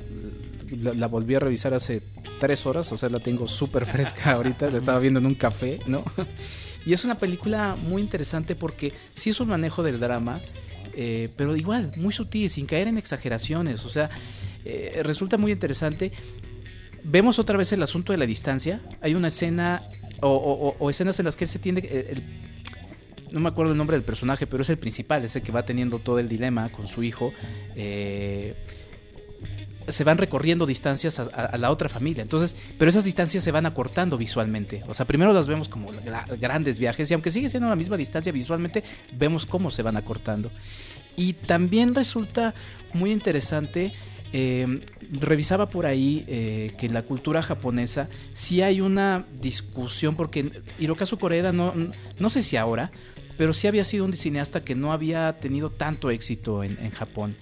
[0.78, 2.02] la, volví a revisar hace
[2.40, 5.80] tres horas, o sea, la tengo súper fresca ahorita, la estaba viendo en un café,
[5.86, 6.04] ¿no?
[6.86, 10.40] Y es una película muy interesante porque sí es un manejo del drama,
[10.96, 14.10] eh, pero igual, muy sutil, sin caer en exageraciones, o sea,
[14.64, 16.14] eh, resulta muy interesante.
[17.04, 18.82] Vemos otra vez el asunto de la distancia.
[19.02, 19.84] Hay una escena
[20.22, 21.82] o, escenas en las que él se tiende...
[21.90, 22.22] Eh,
[23.32, 25.64] no me acuerdo el nombre del personaje, pero es el principal, es el que va
[25.64, 27.32] teniendo todo el dilema con su hijo.
[27.76, 28.56] Eh,
[29.92, 32.22] se van recorriendo distancias a, la otra familia.
[32.22, 34.84] Entonces, pero esas distancias se van acortando visualmente.
[34.88, 35.92] O sea, primero las vemos como
[36.40, 38.84] grandes viajes y aunque sigue siendo la misma distancia visualmente,
[39.18, 40.52] vemos cómo se van acortando.
[41.16, 42.54] Y también resulta
[42.94, 43.92] muy interesante
[44.32, 50.52] eh, revisaba por ahí eh, que en la cultura japonesa sí hay una discusión, porque
[50.78, 51.74] Hirokazu Koreda, no,
[52.20, 52.92] no sé si ahora,
[53.40, 57.36] pero sí había sido un cineasta que no había tenido tanto éxito en Japón.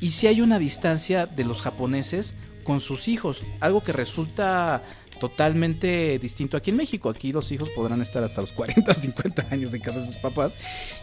[0.00, 2.34] Y sí hay una distancia de los japoneses
[2.64, 4.82] con sus hijos, algo que resulta
[5.18, 7.10] totalmente distinto aquí en México.
[7.10, 10.56] Aquí los hijos podrán estar hasta los 40, 50 años de casa de sus papás.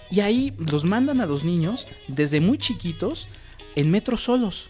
[0.09, 3.27] Y ahí los mandan a los niños desde muy chiquitos
[3.75, 4.69] en metros solos.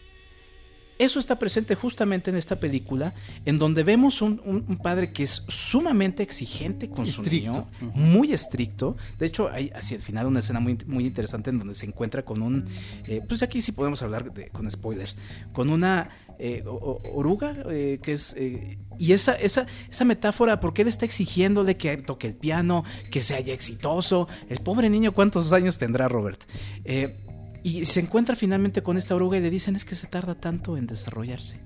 [0.97, 3.13] Eso está presente justamente en esta película,
[3.45, 8.95] en donde vemos un, un, padre que es sumamente exigente con su niño, muy estricto.
[9.19, 12.23] De hecho, hay hacia el final una escena muy, muy interesante en donde se encuentra
[12.23, 12.65] con un,
[13.08, 15.17] eh, pues aquí sí podemos hablar de, con spoilers,
[15.51, 18.34] con una eh, oruga, eh, que es...
[18.38, 23.21] Eh, y esa, esa, esa metáfora, porque él está exigiéndole que toque el piano, que
[23.21, 24.27] sea ya exitoso.
[24.49, 26.41] El pobre niño, ¿cuántos años tendrá Robert?
[26.86, 27.17] Eh,
[27.65, 30.78] y se encuentra finalmente con esta oruga y le dicen es que se tarda tanto
[30.78, 31.60] en desarrollarse.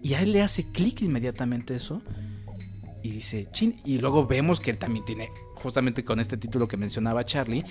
[0.00, 2.02] Y a él le hace clic inmediatamente eso.
[3.02, 3.74] Y dice, chin.
[3.84, 7.64] Y luego vemos que él también tiene, justamente con este título que mencionaba Charlie,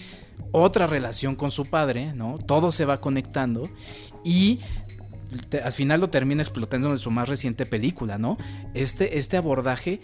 [0.52, 2.38] otra relación con su padre, ¿no?
[2.38, 3.70] Todo se va conectando.
[4.26, 4.60] Y
[5.64, 8.38] al final lo termina explotando en su más reciente película, ¿no?
[8.74, 10.02] Este, este abordaje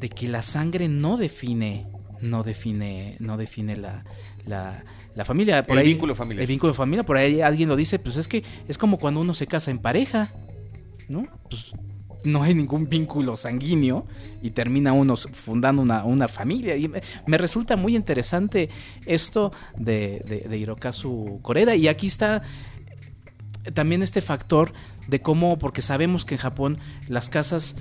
[0.00, 1.86] de que la sangre no define,
[2.22, 4.04] no define, no define la,
[4.46, 5.62] la, la familia.
[5.64, 6.42] Por el vínculo familiar.
[6.42, 7.04] El vínculo familiar.
[7.04, 9.78] Por ahí alguien lo dice, pues es que es como cuando uno se casa en
[9.78, 10.30] pareja,
[11.08, 11.26] ¿no?
[11.50, 11.72] Pues
[12.24, 14.06] no hay ningún vínculo sanguíneo
[14.42, 16.76] y termina uno fundando una, una familia.
[16.76, 18.70] Y me, me, resulta muy interesante
[19.06, 21.74] esto de, de, de Hirokazu Koreda.
[21.74, 22.42] Y aquí está
[23.74, 24.72] también este factor
[25.08, 27.76] de cómo, porque sabemos que en Japón las casas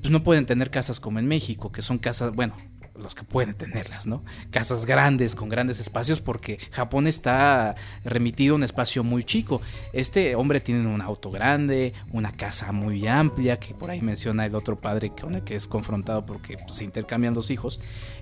[0.00, 2.54] pues no pueden tener casas como en México, que son casas, bueno,
[2.98, 4.22] los que pueden tenerlas, ¿no?
[4.50, 9.60] Casas grandes, con grandes espacios, porque Japón está remitido a un espacio muy chico.
[9.92, 14.54] Este hombre tiene un auto grande, una casa muy amplia, que por ahí menciona el
[14.54, 17.80] otro padre con el que es confrontado porque se intercambian los hijos.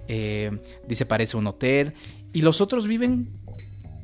[0.09, 1.95] Eh, dice parece un hotel.
[2.33, 3.29] Y los otros viven,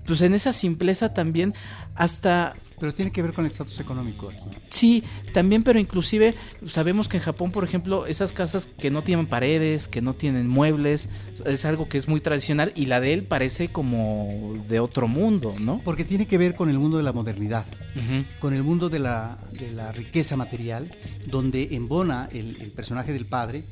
[0.06, 1.54] pues en esa simpleza también,
[1.94, 4.56] hasta pero tiene que ver con el estatus económico aquí.
[4.68, 6.34] Sí, también, pero inclusive
[6.66, 10.48] sabemos que en Japón, por ejemplo, esas casas que no tienen paredes, que no tienen
[10.48, 11.08] muebles,
[11.46, 15.54] es algo que es muy tradicional y la de él parece como de otro mundo,
[15.60, 15.80] ¿no?
[15.84, 18.38] Porque tiene que ver con el mundo de la modernidad, uh -huh.
[18.40, 20.90] con el mundo de la, de la, riqueza material,
[21.24, 23.62] donde embona el, el personaje del padre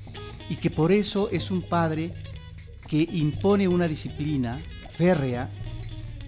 [0.48, 2.14] y que por eso es un padre
[2.86, 4.60] que impone una disciplina
[4.92, 5.50] férrea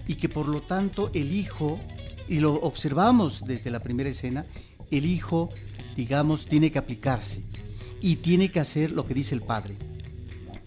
[0.05, 1.79] y que por lo tanto el hijo
[2.27, 4.45] y lo observamos desde la primera escena,
[4.91, 5.49] el hijo,
[5.95, 7.41] digamos, tiene que aplicarse
[8.01, 9.75] y tiene que hacer lo que dice el padre.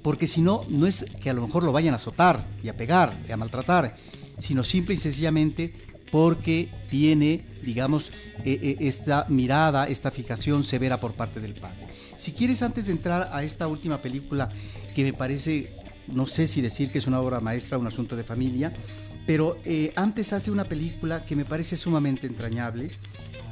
[0.03, 2.77] Porque si no, no es que a lo mejor lo vayan a azotar y a
[2.77, 3.97] pegar y a maltratar,
[4.39, 5.75] sino simple y sencillamente
[6.11, 8.11] porque tiene, digamos,
[8.45, 11.87] eh, eh, esta mirada, esta fijación severa por parte del padre.
[12.17, 14.49] Si quieres, antes de entrar a esta última película,
[14.95, 18.25] que me parece, no sé si decir que es una obra maestra, un asunto de
[18.25, 18.73] familia,
[19.27, 22.91] pero eh, antes hace una película que me parece sumamente entrañable,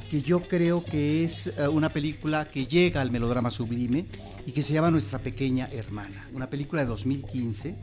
[0.09, 4.05] que yo creo que es uh, una película que llega al melodrama sublime
[4.45, 7.75] y que se llama Nuestra pequeña hermana, una película de 2015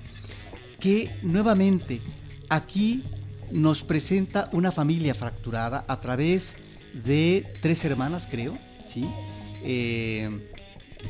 [0.83, 2.01] que nuevamente
[2.49, 3.05] aquí
[3.53, 6.57] nos presenta una familia fracturada a través
[6.93, 9.09] de tres hermanas, creo, ¿sí?
[9.63, 10.29] Eh,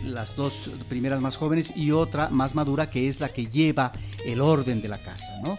[0.05, 3.93] las dos primeras más jóvenes y otra más madura que es la que lleva
[4.27, 5.59] el orden de la casa, ¿no?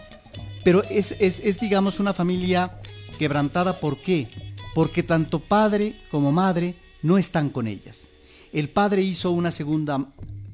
[0.64, 2.80] Pero es, es, es, digamos, una familia
[3.18, 3.80] quebrantada.
[3.80, 4.28] ¿Por qué?
[4.74, 8.08] Porque tanto padre como madre no están con ellas.
[8.52, 10.06] El padre hizo una segunda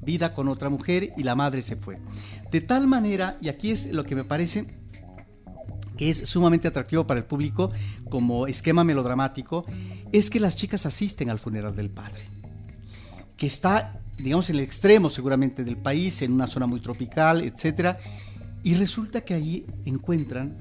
[0.03, 1.99] vida con otra mujer y la madre se fue.
[2.51, 4.67] De tal manera, y aquí es lo que me parece
[5.97, 7.71] que es sumamente atractivo para el público
[8.09, 9.67] como esquema melodramático,
[10.13, 12.23] es que las chicas asisten al funeral del padre,
[13.37, 17.99] que está, digamos, en el extremo seguramente del país, en una zona muy tropical, etcétera
[18.63, 20.57] y resulta que allí encuentran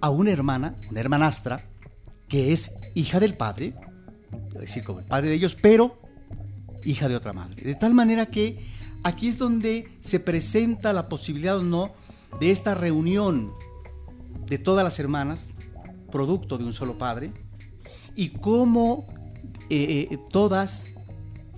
[0.00, 1.60] a una hermana, una hermanastra,
[2.28, 3.74] que es hija del padre,
[4.54, 5.98] es decir, como el padre de ellos, pero
[6.84, 7.62] hija de otra madre.
[7.62, 8.66] De tal manera que
[9.02, 11.92] aquí es donde se presenta la posibilidad o no
[12.40, 13.52] de esta reunión
[14.46, 15.46] de todas las hermanas,
[16.10, 17.30] producto de un solo padre,
[18.16, 19.06] y cómo
[19.70, 20.86] eh, eh, todas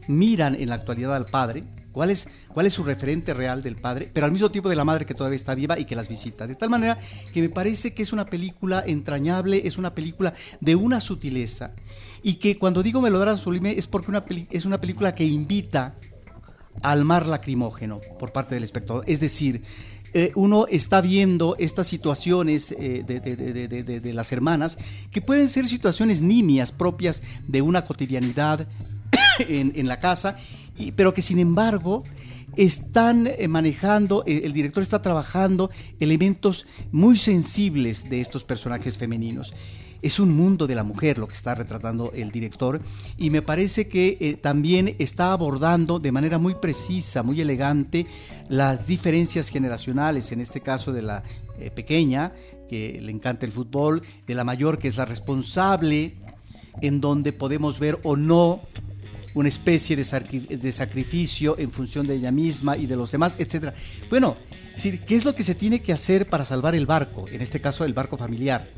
[0.09, 1.65] miran en la actualidad al padre,
[1.97, 4.85] cuál es, cuál es su referente real del padre, pero al mismo tiempo de la
[4.85, 6.47] madre que todavía está viva y que las visita.
[6.47, 6.99] De tal manera
[7.33, 11.71] que me parece que es una película entrañable, es una película de una sutileza
[12.23, 15.95] y que cuando digo melodrama sublime es porque es una película que invita
[16.83, 19.03] al mar lacrimógeno por parte del espectador.
[19.07, 19.63] Es decir,
[20.13, 23.21] eh, uno está viendo estas situaciones eh, de,
[24.01, 24.77] de, las hermanas
[25.11, 28.69] que pueden ser situaciones nimias propias de una cotidianidad
[29.49, 30.37] en, en la casa
[30.95, 32.05] pero que sin embargo
[32.57, 35.71] están eh, manejando, eh, el director está trabajando
[36.01, 39.53] elementos muy sensibles de estos personajes femeninos.
[40.03, 42.81] Es un mundo de la mujer lo que está retratando el director
[43.17, 48.07] y me parece que eh, también está abordando de manera muy precisa, muy elegante,
[48.49, 51.25] las diferencias generacionales, en este caso de la
[51.75, 52.33] pequeña,
[52.69, 56.15] que le encanta el fútbol, de la mayor, que es la responsable,
[56.83, 58.61] en donde podemos ver o no
[59.37, 63.75] una especie de, sacrificio en función de ella misma y de los demás, etc.
[64.09, 64.35] Bueno,
[64.83, 67.27] ¿qué es lo que se tiene que hacer para salvar el barco?
[67.31, 68.69] En este caso, el barco familiar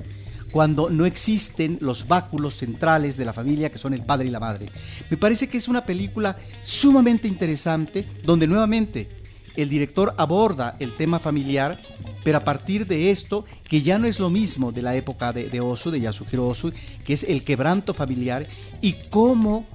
[0.50, 4.40] cuando no existen los báculos centrales de la familia que son el padre y la
[4.40, 4.70] madre.
[5.10, 9.10] Me parece que es una película sumamente interesante donde nuevamente
[9.56, 11.78] el director aborda el tema familiar,
[12.24, 15.50] pero a partir de esto, que ya no es lo mismo de la época de,
[15.50, 16.72] de Osu, de Yasuhiro Osu,
[17.04, 18.48] que es el quebranto familiar
[18.80, 19.66] y cómo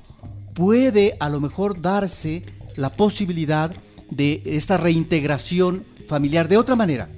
[0.53, 2.43] puede a lo mejor darse
[2.75, 3.75] la posibilidad
[4.09, 7.09] de esta reintegración familiar de otra manera.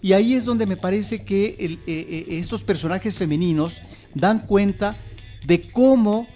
[0.00, 3.80] Y ahí es donde me parece que eh, eh, estos personajes femeninos
[4.14, 4.96] dan cuenta
[5.46, 6.26] de cómo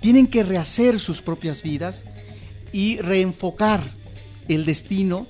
[0.00, 2.04] tienen que rehacer sus propias vidas
[2.72, 3.82] y reenfocar
[4.48, 5.26] el destino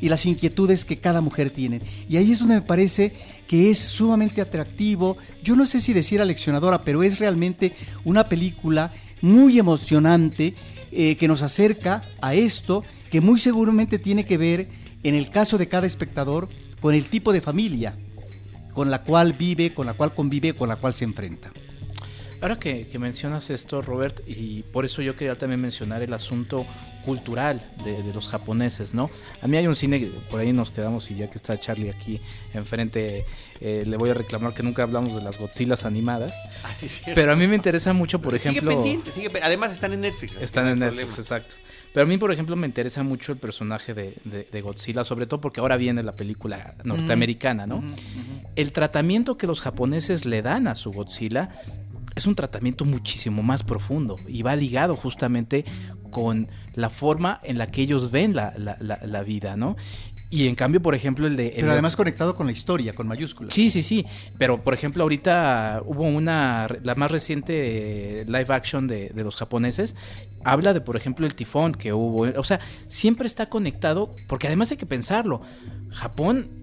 [0.00, 1.80] y las inquietudes que cada mujer tiene.
[2.08, 3.14] Y ahí es donde me parece
[3.46, 7.72] que es sumamente atractivo, yo no sé si decir aleccionadora, pero es realmente
[8.04, 10.54] una película muy emocionante
[10.92, 14.68] eh, que nos acerca a esto que muy seguramente tiene que ver,
[15.02, 16.48] en el caso de cada espectador,
[16.80, 17.94] con el tipo de familia
[18.72, 21.52] con la cual vive, con la cual convive, con la cual se enfrenta.
[22.40, 26.66] Ahora que, mencionas esto, Robert, y por eso yo quería también mencionar el asunto
[27.04, 29.10] cultural de, los japoneses, ¿no?
[29.42, 32.20] A mí hay un cine, por ahí nos quedamos y ya que está Charlie aquí
[32.54, 33.26] enfrente,
[33.60, 36.32] eh, le voy a reclamar que nunca hablamos de las Godzillas animadas.
[36.64, 36.70] Ah,
[37.14, 38.70] pero a mí me interesa mucho, por ejemplo...
[38.70, 40.36] Sigue pendiente, sigue, además están en Netflix.
[40.40, 41.56] Están en Netflix, exacto.
[41.92, 45.60] Pero a mí, por ejemplo, me interesa mucho el personaje de, Godzilla, sobre todo porque
[45.60, 47.82] ahora viene la película norteamericana, ¿no?
[48.56, 51.50] El tratamiento que los japoneses le dan a su Godzilla
[52.14, 55.64] es un tratamiento muchísimo más profundo y va ligado justamente
[56.10, 59.76] con la forma en la que ellos ven la, la, vida, ¿no?
[60.28, 61.52] Y en cambio, por ejemplo, el de...
[61.56, 63.52] Pero además conectado con la historia, con mayúsculas.
[63.52, 64.06] Sí, sí, sí.
[64.38, 69.96] Pero, por ejemplo, ahorita hubo una, la más reciente live action de, de, los japoneses,
[70.44, 72.22] habla de, por ejemplo, el tifón que hubo.
[72.38, 75.42] O sea, siempre está conectado, porque además hay que pensarlo.
[75.90, 76.59] Japón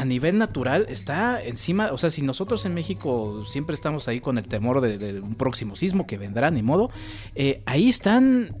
[0.00, 4.38] a nivel natural está encima, o sea, si nosotros en México siempre estamos ahí con
[4.38, 6.90] el temor de, un próximo sismo que vendrá, ni modo,
[7.34, 8.56] eh, ahí están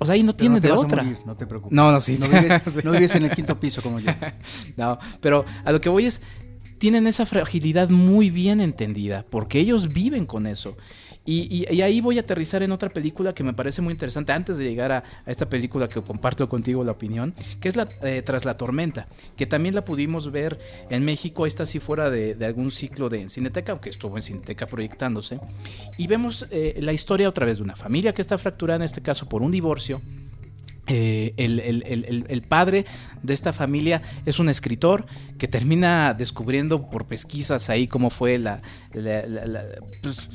[0.00, 1.04] o sea, ahí no tiene de otra.
[1.24, 1.76] no te preocupes.
[1.76, 2.16] No, no, sí.
[2.18, 4.10] No vives, no vives, en el quinto piso como yo.
[4.76, 6.22] no, pero a lo que voy es,
[6.78, 10.76] tienen esa fragilidad muy bien entendida, porque ellos viven con eso.
[11.26, 14.64] Y, ahí voy a aterrizar en otra película que me parece muy interesante antes de
[14.64, 18.56] llegar a, esta película que comparto contigo la opinión, que es la eh, Tras la
[18.56, 19.06] Tormenta,
[19.36, 20.58] que también la pudimos ver
[20.88, 25.40] en México, esta sí fuera de, algún ciclo de Cineteca, aunque estuvo en Cineteca proyectándose,
[25.98, 29.02] y vemos eh, la historia otra vez de una familia que está fracturada en este
[29.02, 30.00] caso por un divorcio
[30.92, 32.84] eh, el, padre
[33.22, 35.06] de esta familia es un escritor
[35.38, 38.60] que termina descubriendo por pesquisas ahí cómo fue la,
[40.02, 40.28] pues,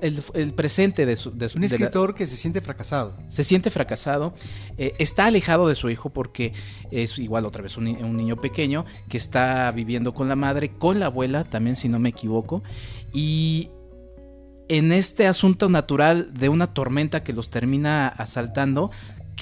[0.00, 1.28] el, presente de su...
[1.30, 3.18] un escritor que se siente fracasado.
[3.28, 4.32] Se siente fracasado,
[4.78, 6.54] eh, está alejado de su hijo porque
[6.90, 11.00] es igual otra vez un, un, niño pequeño que está viviendo con la madre, con
[11.00, 12.62] la abuela también si no me equivoco,
[13.12, 13.68] y
[14.68, 18.90] en este asunto natural de una tormenta que los termina asaltando,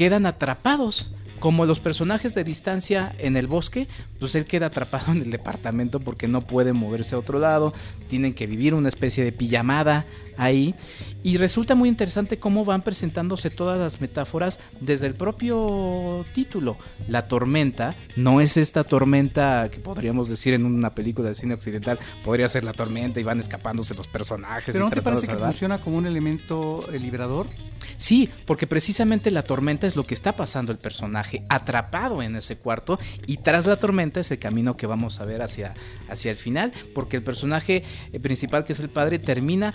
[0.00, 1.12] quedan atrapados.
[1.40, 3.88] Como los personajes de distancia en el bosque,
[4.18, 7.72] pues él queda atrapado en el departamento porque no puede moverse a otro lado,
[8.08, 10.04] tienen que vivir una especie de pijamada
[10.36, 10.74] ahí.
[11.22, 16.76] Y resulta muy interesante cómo van presentándose todas las metáforas desde el propio título.
[17.08, 21.98] La tormenta no es esta tormenta que podríamos decir en una película de cine occidental,
[22.24, 24.72] podría ser la tormenta y van escapándose los personajes.
[24.72, 27.46] ¿Pero no te parece que funciona como un elemento eh, liberador?
[28.00, 32.56] Sí, porque precisamente la tormenta es lo que está pasando el personaje, atrapado en ese
[32.56, 35.74] cuarto y tras la tormenta es el camino que vamos a ver hacia,
[36.08, 39.74] hacia el final, porque el personaje eh, principal, que es el padre, termina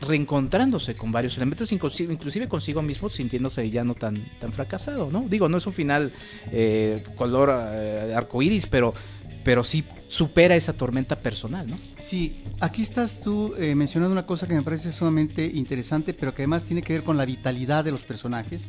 [0.00, 5.24] reencontrándose con varios elementos, inclusive consigo mismo, sintiéndose ya no tan, tan fracasado, ¿no?
[5.28, 6.12] Digo, no es un final
[6.52, 8.94] eh, color eh, arcoíris, pero,
[9.42, 11.78] pero sí supera esa tormenta personal, ¿no?
[11.98, 16.42] Sí, aquí estás tú eh, mencionando una cosa que me parece sumamente interesante, pero que
[16.42, 18.68] además tiene que ver con la vitalidad de los personajes,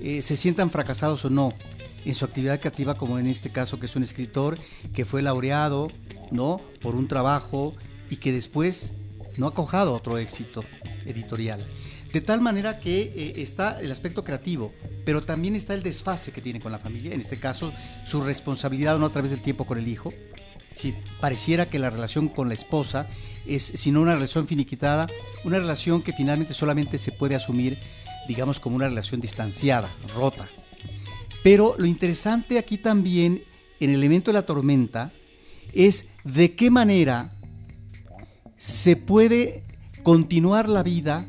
[0.00, 1.54] eh, se sientan fracasados o no
[2.04, 4.58] en su actividad creativa, como en este caso que es un escritor
[4.92, 5.90] que fue laureado,
[6.30, 6.60] ¿no?
[6.80, 7.74] Por un trabajo
[8.10, 8.92] y que después
[9.36, 10.64] no ha cojado otro éxito
[11.06, 11.64] editorial.
[12.12, 14.72] De tal manera que eh, está el aspecto creativo,
[15.04, 17.72] pero también está el desfase que tiene con la familia, en este caso
[18.06, 20.12] su responsabilidad no a través del tiempo con el hijo.
[20.76, 23.08] Si pareciera que la relación con la esposa
[23.46, 25.08] es, sino una relación finiquitada,
[25.44, 27.78] una relación que finalmente solamente se puede asumir,
[28.28, 30.48] digamos, como una relación distanciada, rota.
[31.42, 33.42] Pero lo interesante aquí también,
[33.80, 35.12] en el elemento de la tormenta,
[35.72, 37.32] es de qué manera
[38.56, 39.62] se puede
[40.02, 41.26] continuar la vida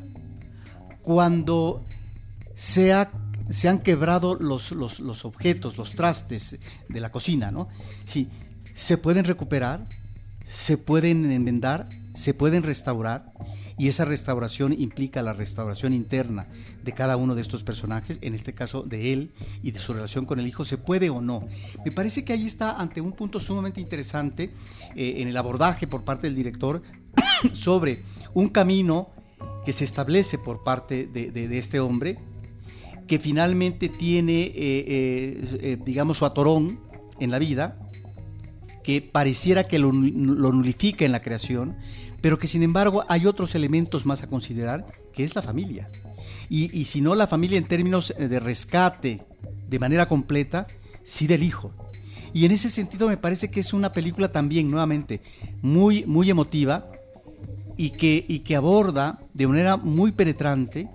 [1.02, 1.84] cuando
[2.54, 2.92] se,
[3.50, 7.68] se han quebrado los, los, objetos, los trastes de la cocina, ¿no?
[8.74, 9.84] Se pueden recuperar,
[10.46, 13.26] se pueden enmendar, se pueden restaurar,
[13.78, 16.46] y esa restauración implica la restauración interna
[16.82, 20.24] de cada uno de estos personajes, en este caso de él y de su relación
[20.24, 21.46] con el hijo, se puede o no.
[21.84, 24.50] Me parece que ahí está ante un punto sumamente interesante
[24.94, 26.82] eh, en el abordaje por parte del director
[27.52, 28.02] sobre
[28.32, 29.10] un camino
[29.66, 32.18] que se establece por parte de, este hombre,
[33.06, 34.52] que finalmente tiene, eh,
[35.60, 36.80] eh, digamos, su atorón
[37.20, 37.78] en la vida,
[38.84, 41.76] que pareciera que lo, lo nulifica en la creación,
[42.26, 45.88] pero que sin embargo hay otros elementos más a considerar, que es la familia.
[46.50, 49.22] Y, si no la familia en términos eh, de rescate
[49.68, 50.66] de manera completa,
[51.04, 51.70] sí del hijo.
[52.34, 55.20] Y en ese sentido me parece que es una película también, nuevamente,
[55.62, 56.90] muy, muy emotiva
[57.76, 60.88] y que, y que aborda de manera muy penetrante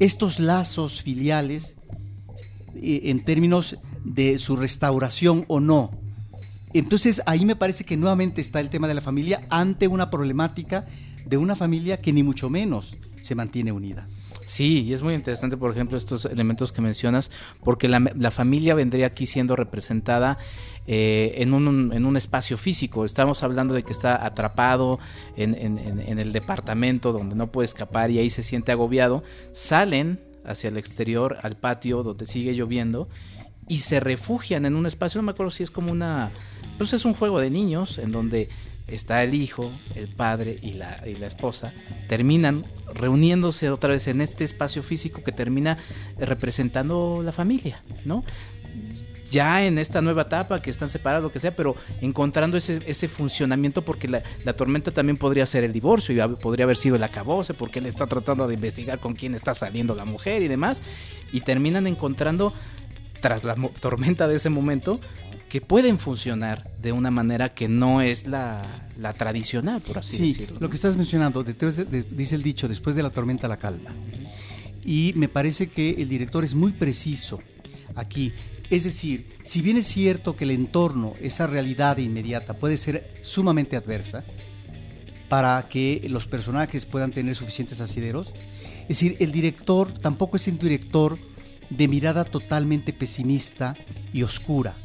[0.00, 1.76] estos lazos filiales
[2.76, 5.90] eh, en términos de su restauración o no
[6.74, 10.86] entonces ahí me parece que nuevamente está el tema de la familia ante una problemática
[11.26, 14.06] de una familia que ni mucho menos se mantiene unida.
[14.46, 17.30] Sí, y es muy interesante, por ejemplo, estos elementos que mencionas,
[17.64, 20.36] porque la, familia vendría aquí siendo representada
[20.86, 23.04] eh, en, un, en, un, espacio físico.
[23.04, 24.98] Estamos hablando de que está atrapado
[25.36, 29.22] en, en, el departamento donde no puede escapar y ahí se siente agobiado.
[29.52, 33.08] Salen hacia el exterior, al patio donde sigue lloviendo,
[33.72, 36.30] y se refugian en un espacio, no me acuerdo si es como una
[36.76, 38.50] pues es un juego de niños en donde
[38.86, 41.72] está el hijo, el padre y la, y la esposa,
[42.06, 45.78] terminan reuniéndose otra vez en este espacio físico que termina
[46.18, 48.24] representando la familia, ¿no?
[49.32, 53.08] ya en esta nueva etapa que están separados, lo que sea, pero encontrando ese, ese
[53.08, 57.02] funcionamiento porque la, la, tormenta también podría ser el divorcio y podría haber sido el
[57.02, 60.82] acabose porque él está tratando de investigar con quién está saliendo la mujer y demás,
[61.32, 62.52] y terminan encontrando,
[63.22, 65.00] tras la tormenta de ese momento,
[65.48, 68.62] que pueden funcionar de una manera que no es la,
[69.16, 70.58] tradicional, por así decirlo.
[70.60, 73.90] Lo que estás mencionando, dice el dicho, después de la tormenta la calma.
[74.84, 77.40] Y me parece que el director es muy preciso
[77.94, 78.32] aquí.
[78.70, 83.76] Es decir, si bien es cierto que el entorno, esa realidad inmediata, puede ser sumamente
[83.76, 84.24] adversa
[85.28, 88.32] para que los personajes puedan tener suficientes asideros,
[88.82, 91.16] es decir, el director tampoco es un director
[91.76, 93.76] de mirada totalmente pesimista
[94.12, 94.76] y oscura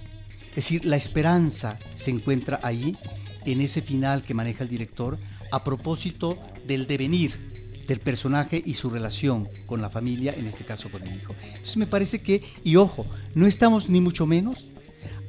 [0.58, 2.98] es decir, la esperanza se encuentra ahí,
[3.46, 5.20] en ese final que maneja el director,
[5.52, 10.90] a propósito del devenir del personaje y su relación con la familia, en este caso
[10.90, 11.36] con el hijo.
[11.44, 14.66] Entonces me parece que, y ojo, no estamos ni mucho menos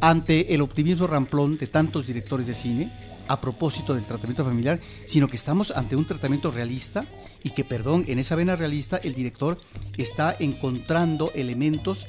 [0.01, 2.91] ante el optimismo ramplón de tantos directores de cine
[3.29, 7.05] a propósito del tratamiento familiar, sino que estamos ante un tratamiento realista
[7.43, 9.61] y que, perdón, en esa vena realista el director
[9.97, 12.07] está encontrando elementos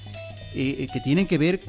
[0.53, 1.61] eh, que tienen que ver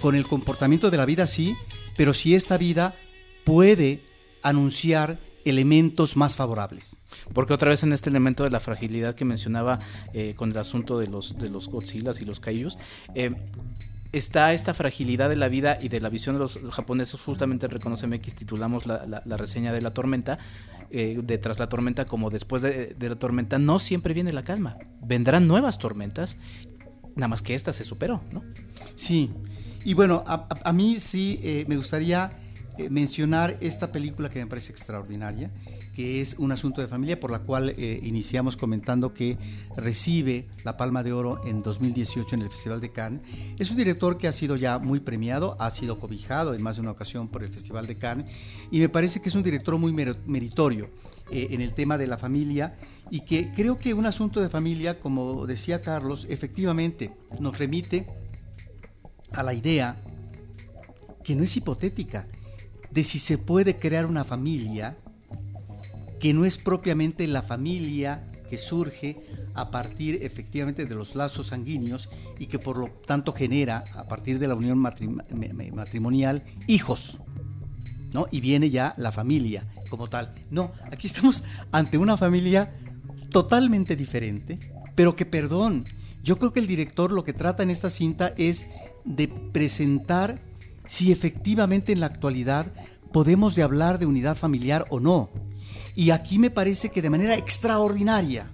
[0.00, 1.56] con el comportamiento de la vida sí,
[1.96, 2.94] pero si esta vida
[3.44, 4.02] puede
[4.42, 6.90] anunciar elementos más favorables.
[7.32, 9.78] Porque otra vez en este elemento de la fragilidad que mencionaba
[10.12, 12.78] eh, con el asunto de los, de los Godzillas y los Kaijus,
[13.14, 13.34] eh,
[14.12, 17.20] está esta fragilidad de la vida y de la visión de los, japoneses.
[17.20, 20.38] Justamente Reconoce MX titulamos la, la, reseña de la tormenta,
[20.90, 24.78] eh, de tras la tormenta, como después de, la tormenta, no siempre viene la calma.
[25.02, 26.36] Vendrán nuevas tormentas,
[27.14, 28.42] nada más que esta se superó, ¿no?
[28.94, 29.30] Sí.
[29.84, 32.30] Y bueno, a, mí sí eh, me gustaría
[32.78, 35.50] eh, mencionar esta película que me parece extraordinaria,
[35.96, 39.38] que es Un asunto de familia, por la cual eh, iniciamos comentando que
[39.78, 43.22] recibe la Palma de Oro en 2018 en el Festival de Cannes.
[43.58, 46.82] Es un director que ha sido ya muy premiado, ha sido cobijado en más de
[46.82, 48.26] una ocasión por el Festival de Cannes,
[48.70, 50.90] y me parece que es un director muy meritorio
[51.30, 52.76] en el tema de la familia
[53.10, 58.06] y que creo que un asunto de familia, como decía Carlos, efectivamente nos remite
[59.32, 59.96] a la idea,
[61.24, 62.26] que no es hipotética,
[62.90, 64.94] de si se puede crear una familia
[66.20, 69.16] que no es propiamente la familia que surge
[69.54, 72.08] a partir efectivamente de los lazos sanguíneos
[72.38, 77.18] y que por lo tanto genera a partir de la unión matrimonial hijos,
[78.12, 78.28] ¿no?
[78.30, 80.34] Y viene ya la familia como tal.
[80.50, 81.42] No, aquí estamos
[81.72, 82.72] ante una familia
[83.30, 84.58] totalmente diferente,
[84.94, 85.84] pero que perdón,
[86.22, 88.68] yo creo que el director lo que trata en esta cinta es
[89.04, 90.38] de presentar
[90.86, 92.66] si efectivamente en la actualidad
[93.12, 95.30] podemos de hablar de unidad familiar o no.
[95.96, 98.46] Y aquí me parece que de manera extraordinaria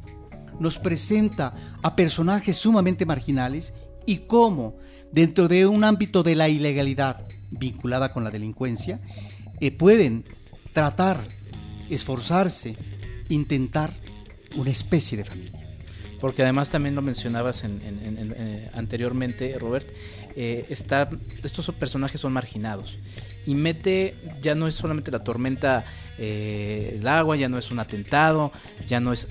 [0.60, 3.74] nos presenta a personajes sumamente marginales
[4.06, 4.76] y cómo
[5.12, 9.00] dentro de un ámbito de la ilegalidad vinculada con la delincuencia
[9.60, 10.24] eh, pueden
[10.72, 11.22] tratar,
[11.90, 12.76] esforzarse,
[13.28, 13.92] intentar
[14.56, 15.61] una especie de familia.
[16.22, 19.88] Porque además también lo mencionabas eh, anteriormente, Robert,
[20.36, 21.10] eh, está,
[21.42, 22.96] estos personajes son marginados
[23.44, 25.84] y mete, ya no es solamente la tormenta,
[26.18, 28.52] eh, el agua, ya no es un atentado,
[28.86, 29.26] ya no es...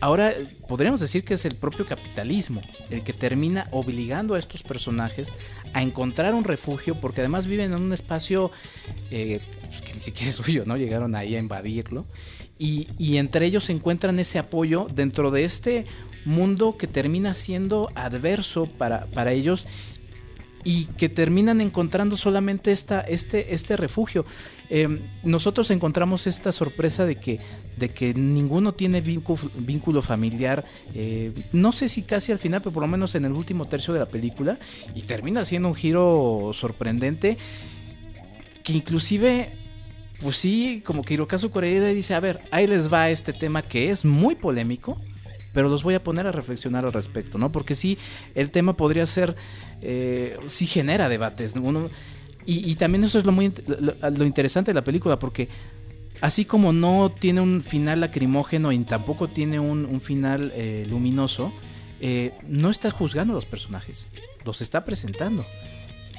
[0.00, 0.32] Ahora
[0.66, 5.34] podríamos decir que es el propio capitalismo el que termina obligando a estos personajes
[5.74, 8.50] a encontrar un refugio porque además viven en un espacio
[9.10, 10.78] eh, pues, que ni siquiera es suyo, ¿no?
[10.78, 12.06] Llegaron ahí a invadirlo
[12.58, 15.84] y, y entre ellos se encuentran ese apoyo dentro de este
[16.24, 19.66] mundo que termina siendo adverso para, para ellos
[20.64, 24.24] y que terminan encontrando solamente esta, este, este refugio.
[24.70, 27.40] Eh, nosotros encontramos esta sorpresa de que,
[27.76, 30.64] de que ninguno tiene vínculo, familiar,
[30.94, 33.92] eh, no sé si casi al final, pero por lo menos en el último tercio
[33.92, 34.58] de la película,
[34.94, 37.36] y termina siendo un giro sorprendente
[38.62, 39.50] que inclusive
[40.22, 43.90] pues sí, como que Hirokazu Koreeda dice, a ver, ahí les va este tema que
[43.90, 45.00] es muy polémico,
[45.52, 47.52] pero los voy a poner a reflexionar al respecto, ¿no?
[47.52, 47.98] Porque sí,
[48.34, 49.36] el tema podría ser,
[49.82, 51.90] eh, sí genera debates, Uno,
[52.44, 55.48] y, también eso es lo, muy, lo, interesante de la película, porque
[56.20, 61.52] así como no tiene un final lacrimógeno y tampoco tiene un, final eh, luminoso,
[62.00, 64.08] eh, no está juzgando a los personajes,
[64.44, 65.46] los está presentando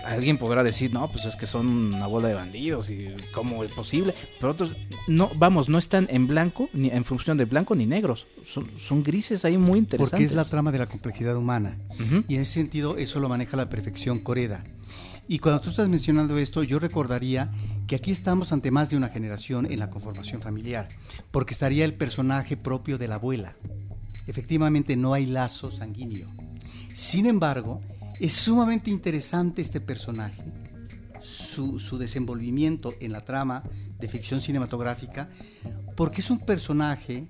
[0.03, 3.71] alguien podrá decir, no, pues es que son una bola de bandidos y cómo es
[3.71, 4.13] posible.
[4.39, 4.71] Pero otros,
[5.07, 8.27] no, vamos, no están en blanco, ni en función de blanco ni negros.
[8.45, 10.11] Son, grises ahí muy interesantes.
[10.11, 11.77] Porque es la trama de la complejidad humana.
[12.27, 14.63] Y en ese sentido, eso lo maneja la perfección Coreda.
[15.27, 17.49] Y cuando tú estás mencionando esto, yo recordaría
[17.87, 20.89] que aquí estamos ante más de una generación en la conformación familiar,
[21.31, 23.53] porque estaría el personaje propio de la abuela.
[24.27, 26.27] Efectivamente, no hay lazo sanguíneo.
[26.93, 27.81] Sin embargo,
[28.23, 30.41] es sumamente interesante este personaje,
[31.21, 33.63] su, desenvolvimiento en la trama
[33.99, 35.27] de ficción cinematográfica,
[35.97, 37.27] porque es un personaje,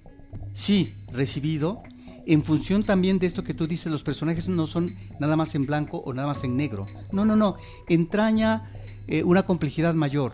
[0.53, 1.81] sí, recibido,
[2.27, 5.65] en función también de esto que tú dices, los personajes no son nada más en
[5.65, 6.85] blanco o nada más en negro.
[7.11, 7.55] No, no, no,
[7.89, 8.69] entraña
[9.07, 10.33] eh, una complejidad mayor.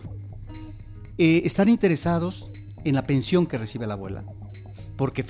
[1.16, 2.44] Eh, están interesados
[2.84, 4.24] en la pensión que recibe la abuela,
[4.98, 5.24] porque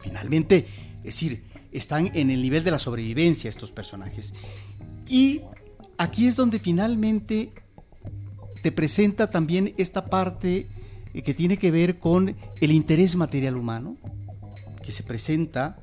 [0.00, 4.34] finalmente, es decir, están en el nivel de la sobrevivencia estos personajes.
[5.08, 5.40] Y
[5.98, 7.52] aquí es donde finalmente
[8.62, 10.66] te presenta también esta parte
[11.14, 13.96] eh, que tiene que ver con el interés material humano,
[14.84, 15.78] que se presenta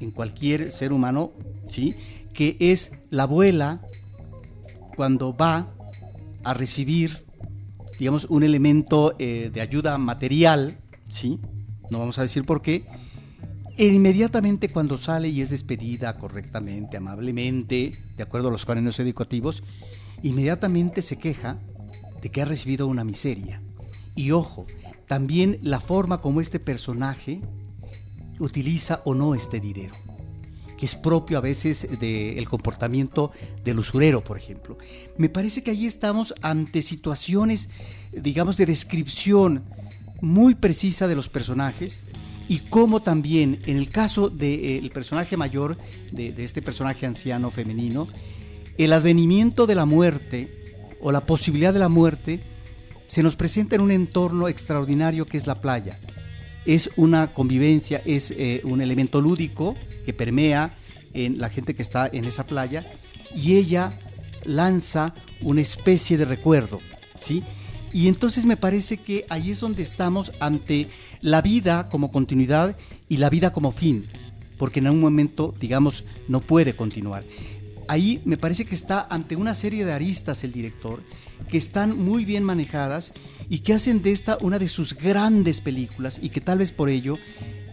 [0.00, 1.32] en cualquier ser humano,
[1.70, 1.94] ¿sí?
[2.34, 3.80] que es la abuela
[4.94, 5.68] cuando va
[6.44, 7.24] a recibir,
[7.98, 10.76] digamos, un elemento eh, de ayuda material,
[11.08, 11.40] ¿sí?
[11.90, 12.84] no vamos a decir por qué,
[13.76, 19.62] e inmediatamente cuando sale y es despedida correctamente, amablemente, de acuerdo a los cuadernos educativos,
[20.22, 21.58] inmediatamente se queja
[22.22, 23.60] de que ha recibido una miseria.
[24.14, 24.66] Y ojo,
[25.06, 27.40] también la forma como este personaje
[28.38, 29.94] utiliza o no este dinero,
[30.78, 33.30] que es propio a veces del comportamiento
[33.62, 34.78] del usurero, por ejemplo.
[35.18, 37.68] Me parece que ahí estamos ante situaciones,
[38.12, 39.64] digamos, de descripción
[40.22, 42.00] muy precisa de los personajes,
[42.48, 45.76] y cómo también en el caso del eh, personaje mayor,
[46.12, 48.08] de, este personaje anciano femenino,
[48.78, 52.40] el advenimiento de la muerte o la posibilidad de la muerte
[53.06, 55.98] se nos presenta en un entorno extraordinario que es la playa.
[56.64, 60.74] Es una convivencia, es eh, un elemento lúdico que permea
[61.14, 62.84] en la gente que está en esa playa
[63.34, 63.98] y ella
[64.44, 66.80] lanza una especie de recuerdo,
[67.24, 67.42] ¿sí?
[67.96, 70.90] Y entonces me parece que ahí es donde estamos ante
[71.22, 72.76] la vida como continuidad
[73.08, 74.04] y la vida como fin,
[74.58, 77.24] porque en algún momento, digamos, no puede continuar.
[77.88, 81.02] Ahí me parece que está ante una serie de aristas el director
[81.48, 83.12] que están muy bien manejadas
[83.48, 86.90] y que hacen de esta una de sus grandes películas y que tal vez por
[86.90, 87.16] ello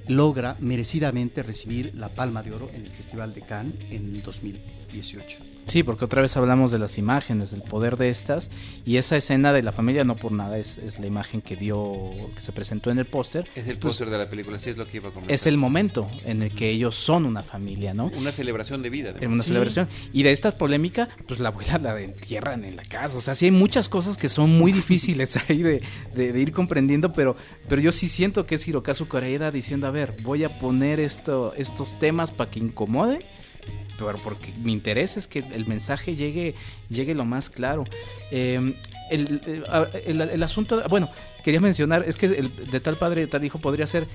[0.07, 4.82] logra merecidamente recibir la Palma de Oro en el Festival de Cannes en 2000.
[4.93, 5.37] 18.
[5.65, 8.49] Sí, porque otra vez hablamos de las imágenes, del poder de estas,
[8.85, 12.11] y esa escena de la familia no por nada es, es la imagen que dio,
[12.35, 13.47] que se presentó en el póster.
[13.55, 15.33] Es el Pues, póster de la película, sí es lo que iba a comentar.
[15.33, 18.11] es el momento en el que ellos son una familia, ¿no?
[18.17, 19.11] Una celebración de vida.
[19.15, 19.35] Además.
[19.35, 19.87] una celebración.
[20.11, 23.17] Y de esta polémica, pues la abuela la entierran en la casa.
[23.17, 25.81] O sea, sí hay muchas cosas que son muy difíciles ahí de,
[26.13, 27.37] de- de ir comprendiendo, pero,
[27.69, 31.53] pero yo sí siento que es Hirokazu Koreeda diciendo, a ver, voy a poner esto,
[31.55, 33.25] estos temas para que incomode,
[33.97, 36.55] pero porque mi interés es que el mensaje llegue,
[36.89, 37.85] llegue lo más claro.
[38.31, 38.75] Eh,
[39.11, 39.41] el,
[40.31, 41.09] el- asunto, bueno,
[41.43, 44.07] quería mencionar, es que de tal padre, tal hijo podría ser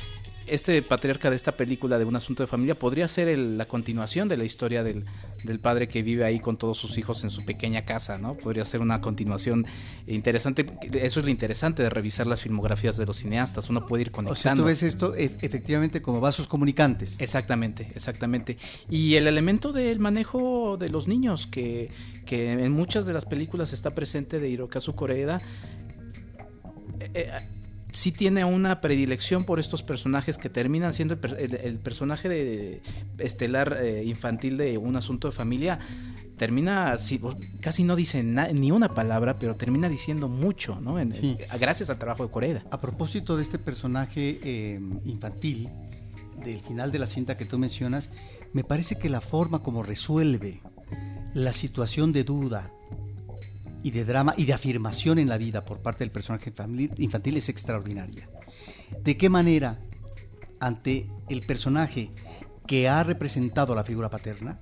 [0.50, 4.28] este patriarca de esta película de un asunto de familia podría ser el- la continuación
[4.28, 5.04] de la historia del,
[5.44, 8.34] del padre que vive ahí con todos sus hijos en su pequeña casa, ¿no?
[8.34, 9.66] Podría ser una continuación
[10.06, 10.66] interesante.
[10.92, 13.68] Eso es lo interesante de revisar las filmografías de los cineastas.
[13.70, 14.40] Uno puede ir O conectando.
[14.42, 17.16] sea, tú ves esto e- efectivamente como vasos comunicantes.
[17.18, 18.58] Exactamente, exactamente.
[18.90, 21.90] Y el elemento del manejo de los niños, que,
[22.26, 25.40] que en muchas de las películas está presente de Hirokazu Koreeda,
[27.00, 27.30] eh, eh,
[27.92, 32.28] sí tiene una predilección por estos personajes que terminan siendo el, per- el- el personaje
[32.28, 32.80] de
[33.18, 35.78] estelar eh, infantil de un asunto de familia.
[36.36, 36.94] Termina,
[37.60, 41.00] casi no dice na- ni una palabra, pero termina diciendo mucho, ¿no?
[41.00, 41.36] En- Sí.
[41.58, 42.62] gracias al trabajo de Koreeda.
[42.70, 45.68] A propósito de este personaje eh, infantil,
[46.44, 48.10] del final de la cinta que tú mencionas,
[48.52, 50.60] me parece que la forma como resuelve
[51.34, 52.70] la situación de duda
[53.88, 56.52] y de drama y de afirmación en la vida por parte del personaje
[56.98, 58.28] infantil es extraordinaria.
[59.02, 59.78] ¿De qué manera
[60.60, 62.10] ante el personaje
[62.66, 64.60] que ha representado la figura paterna,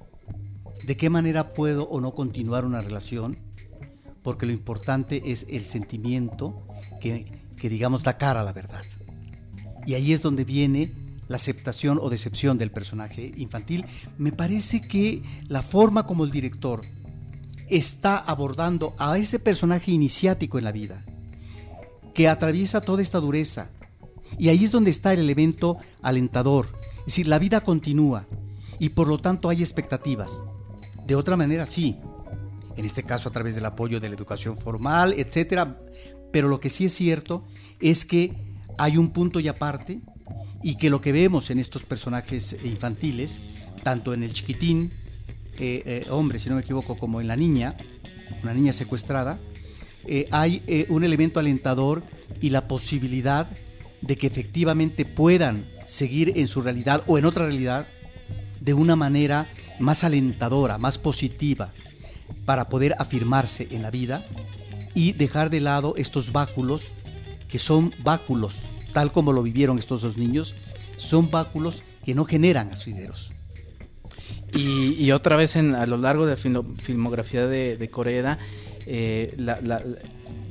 [0.85, 3.37] de qué manera puedo o no continuar una relación?
[4.22, 6.64] Porque lo importante es el sentimiento
[7.01, 8.85] que, que digamos da cara a la verdad.
[9.87, 10.93] Y ahí es donde viene
[11.27, 13.87] la aceptación o decepción del personaje infantil.
[14.18, 16.83] Me parece que la forma como el director
[17.69, 21.03] está abordando a ese personaje iniciático en la vida,
[22.14, 23.69] que atraviesa toda esta dureza,
[24.39, 26.69] y ahí es donde está el elemento alentador.
[27.01, 28.27] Es decir, la vida continúa
[28.79, 30.31] y por lo tanto hay expectativas.
[31.07, 31.97] De otra manera, sí.
[32.77, 35.79] En este caso a través del apoyo de la educación formal, etcétera.
[36.33, 37.45] Pero lo que sí es cierto
[37.81, 38.35] es que
[38.77, 40.01] hay un punto y aparte
[40.62, 43.41] y que lo que vemos en estos personajes infantiles,
[43.83, 44.93] tanto en el chiquitín,
[45.59, 47.76] eh, eh, hombre, si no me equivoco, como en la niña,
[48.42, 49.38] una niña secuestrada,
[50.07, 52.02] eh, hay un elemento alentador
[52.40, 53.48] y la posibilidad
[54.02, 57.86] de que efectivamente puedan seguir en su realidad o en otra realidad
[58.61, 59.48] de una manera
[59.80, 61.72] más alentadora, más positiva,
[62.44, 64.26] para poder afirmarse en la vida
[64.94, 66.82] y dejar de lado estos báculos
[67.48, 68.57] que son báculos,
[68.92, 70.54] tal como lo vivieron estos dos niños,
[70.96, 73.36] son báculos que no generan asideros.
[74.53, 76.36] Y, y otra vez en, a lo largo de la
[76.78, 78.38] filmografía de, de Koreeda,
[78.86, 79.82] eh, la-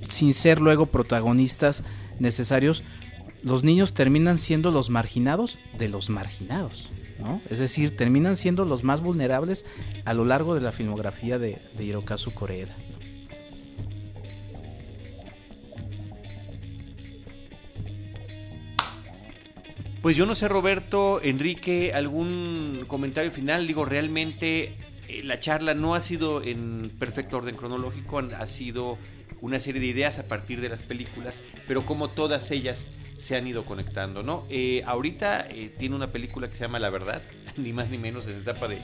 [0.09, 1.83] sin ser luego protagonistas
[2.19, 2.83] necesarios,
[3.43, 6.89] los niños terminan siendo los marginados de los marginados.
[7.19, 7.41] ¿no?
[7.49, 9.65] Es decir, terminan siendo los más vulnerables
[10.03, 12.75] a lo largo de la filmografía de, de Hirokazu Koreeda.
[20.05, 23.65] Pues yo no sé, Roberto, Enrique, algún comentario final.
[23.65, 24.75] Digo, realmente
[25.07, 28.99] eh, la charla no ha sido en perfecto orden cronológico, ha sido
[29.41, 32.85] una serie de ideas a partir de las películas, pero como todas ellas
[33.17, 34.45] se han ido conectando, ¿no?
[34.51, 37.23] Eh, ahorita eh, tiene una película que se llama La Verdad,
[37.57, 38.77] ni más ni menos en etapa de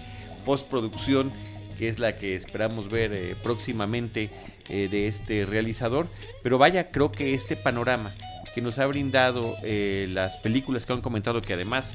[0.43, 1.31] postproducción,
[1.77, 4.31] que es la que esperamos ver eh, próximamente
[4.69, 6.07] eh, de este realizador.
[6.41, 8.11] Pero vaya, creo que este panorama
[8.53, 11.93] que nos ha brindado eh, las películas que han comentado, que además,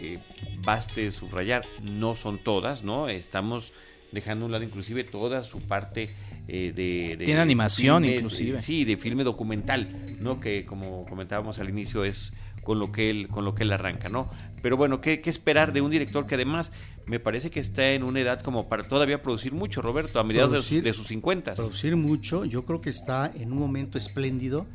[0.00, 0.18] eh,
[0.64, 3.08] baste subrayar, no son todas, ¿no?
[3.08, 3.72] Estamos
[4.12, 6.08] dejando a un lado inclusive toda su parte
[6.48, 8.58] eh, de, de Tiene animación, filmes, inclusive.
[8.58, 9.88] eh, sí, de filme documental,
[10.20, 10.40] ¿no?
[10.40, 12.32] Que como comentábamos al inicio es
[12.62, 14.30] con lo que él, con lo que él arranca, ¿no?
[14.62, 16.72] Pero bueno, ¿qué, qué esperar de un director que además
[17.06, 20.52] me parece que está en una edad como para todavía producir mucho, Roberto, a mediados
[20.52, 21.54] de sus- de sus 50?
[21.54, 24.66] Producir mucho, yo creo que está en un momento espléndido,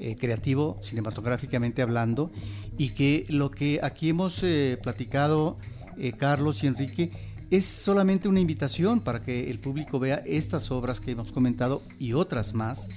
[0.00, 2.30] eh, creativo, cinematográficamente hablando,
[2.76, 5.56] y que lo que aquí hemos eh, platicado,
[5.98, 7.10] eh, Carlos y Enrique,
[7.50, 12.12] es solamente una invitación para que el público vea estas obras que hemos comentado y
[12.12, 12.88] otras más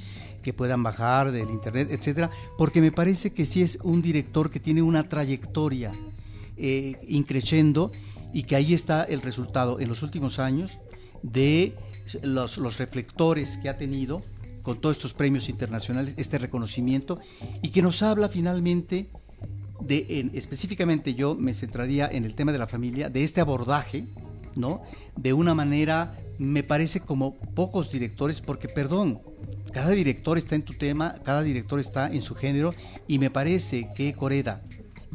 [0.42, 4.60] que puedan bajar del internet, etcétera, porque me parece que sí es un director que
[4.60, 5.92] tiene una trayectoria
[6.58, 7.92] eh, increciendo
[8.34, 10.72] y que ahí está el resultado en los últimos años
[11.22, 11.76] de
[12.24, 14.22] los, los reflectores que ha tenido
[14.62, 17.20] con todos estos premios internacionales, este reconocimiento,
[17.62, 19.08] y que nos habla finalmente
[19.80, 24.06] de, en- específicamente yo me centraría en el tema de la familia, de este abordaje
[24.56, 24.82] ¿no?
[25.16, 29.22] De una manera, me parece como pocos directores, porque perdón,
[29.72, 32.74] cada director está en tu tema, cada director está en su género,
[33.08, 34.62] y me parece que Coreda,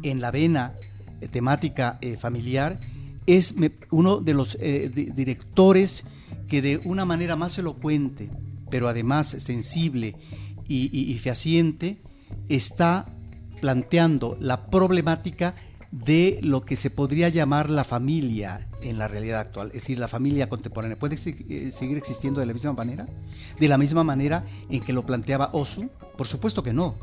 [0.01, 0.73] en la vena
[1.21, 2.79] eh, temática eh, familiar,
[3.27, 3.53] es
[3.91, 6.03] uno de los eh, directores
[6.49, 8.29] que de una manera más elocuente,
[8.69, 10.15] pero además sensible
[10.67, 11.97] y, fehaciente,
[12.49, 13.05] está
[13.61, 15.55] planteando la problemática
[15.91, 20.09] de lo que se podría llamar la familia en la realidad actual, es decir, la
[20.09, 20.97] familia contemporánea.
[20.97, 23.07] ¿Puede eh, seguir existiendo de la misma manera?
[23.57, 25.89] ¿De la misma manera en que lo planteaba Osu?
[26.17, 26.95] Por supuesto que no.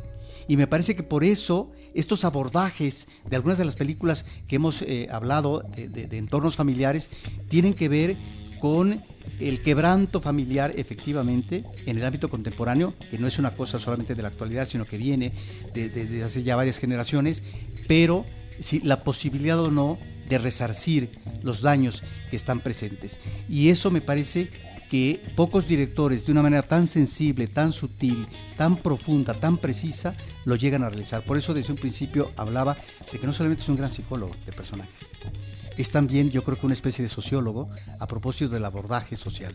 [0.47, 4.83] Y me parece que por eso estos abordajes de algunas de las películas que hemos
[4.83, 7.09] eh, hablado de entornos familiares
[7.49, 8.17] tienen que ver
[8.61, 9.03] con
[9.41, 14.23] el quebranto familiar efectivamente en el ámbito contemporáneo, que no es una cosa solamente de
[14.23, 15.33] la actualidad, sino que viene
[15.73, 17.43] desde hace ya varias generaciones,
[17.89, 18.25] pero
[18.61, 19.99] si la posibilidad o no
[20.29, 21.11] de resarcir
[21.43, 23.19] los daños que están presentes.
[23.49, 24.49] Y eso me parece
[24.91, 30.15] que pocos directores de una manera tan sensible, tan sutil, tan profunda, tan precisa,
[30.45, 31.25] lo llegan a realizar.
[31.25, 32.77] Por eso desde un principio hablaba
[33.11, 35.07] de que no solamente es un gran psicólogo de personajes,
[35.77, 37.69] es también yo creo que una especie de sociólogo
[37.99, 39.55] a propósito del abordaje social.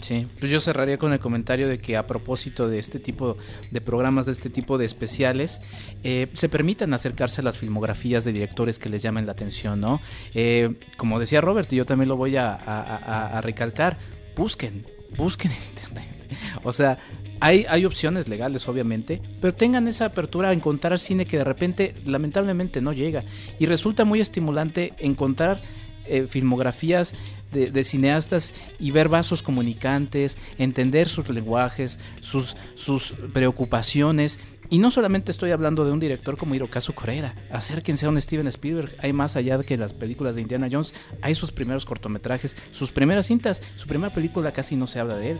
[0.00, 3.36] Sí, pues yo cerraría con el comentario de que a propósito de este tipo
[3.70, 5.60] de programas, de este tipo de especiales,
[6.02, 10.00] eh, se permitan acercarse a las filmografías de directores que les llamen la atención, ¿no?
[10.32, 13.98] Eh, como decía Robert, y yo también lo voy a, a recalcar,
[14.36, 14.86] busquen,
[15.16, 16.20] busquen en internet.
[16.64, 16.98] O sea,
[17.40, 21.94] hay, hay opciones legales, obviamente, pero tengan esa apertura a encontrar cine que de repente,
[22.06, 23.24] lamentablemente, no llega.
[23.58, 25.60] Y resulta muy estimulante encontrar
[26.06, 27.14] eh, filmografías
[27.52, 34.38] de, cineastas y ver vasos comunicantes, entender sus lenguajes, sus, preocupaciones.
[34.70, 38.46] Y no solamente estoy hablando de un director como Hirokazu Koreeda, acérquense a un Steven
[38.48, 42.56] Spielberg, hay más allá de que las películas de Indiana Jones, hay sus primeros cortometrajes,
[42.70, 45.38] sus primeras cintas, su primera película casi no se habla de él.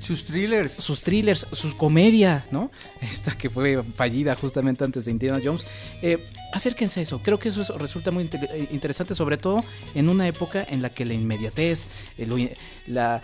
[0.00, 0.72] Sus thrillers.
[0.72, 2.70] Sus thrillers, su comedia, ¿no?
[3.00, 5.66] Esta que fue fallida justamente antes de Indiana Jones.
[6.02, 7.20] Eh, acérquense a eso.
[7.22, 11.04] Creo que eso resulta muy eh, interesante, sobre todo en una época en la que
[11.04, 11.86] la inmediatez,
[12.16, 13.22] eh, la,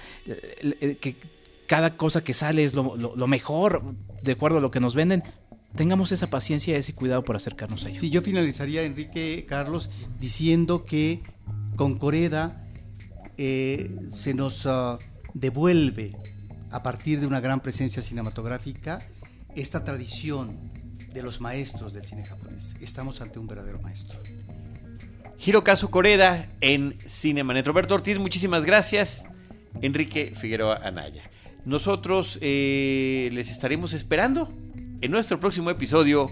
[1.00, 1.16] que
[1.66, 3.82] cada cosa que sale es lo, mejor,
[4.22, 5.22] de acuerdo a lo que nos venden
[5.76, 7.98] tengamos esa paciencia y ese cuidado por acercarnos a ello.
[7.98, 11.20] Sí, yo finalizaría, Enrique Carlos, diciendo que
[11.74, 12.62] con Coreda
[13.36, 14.98] se nos ah,
[15.32, 16.12] devuelve
[16.74, 18.98] a partir de una gran presencia cinematográfica,
[19.54, 20.58] esta tradición
[21.12, 22.74] de los maestros del cine japonés.
[22.80, 24.18] Estamos ante un verdadero maestro.
[25.38, 27.64] Hirokazu Koreda en Cinemanet.
[27.64, 29.24] Roberto Ortiz, muchísimas gracias.
[29.82, 31.22] Enrique Figueroa Anaya.
[31.64, 34.52] Nosotros eh, les estaremos esperando
[35.00, 36.28] en nuestro próximo episodio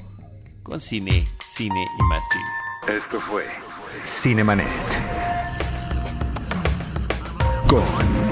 [0.65, 2.99] con Cine, Cine y más Cine.
[2.99, 3.45] Esto fue
[4.05, 4.67] Cinemanet.
[7.69, 8.32] Con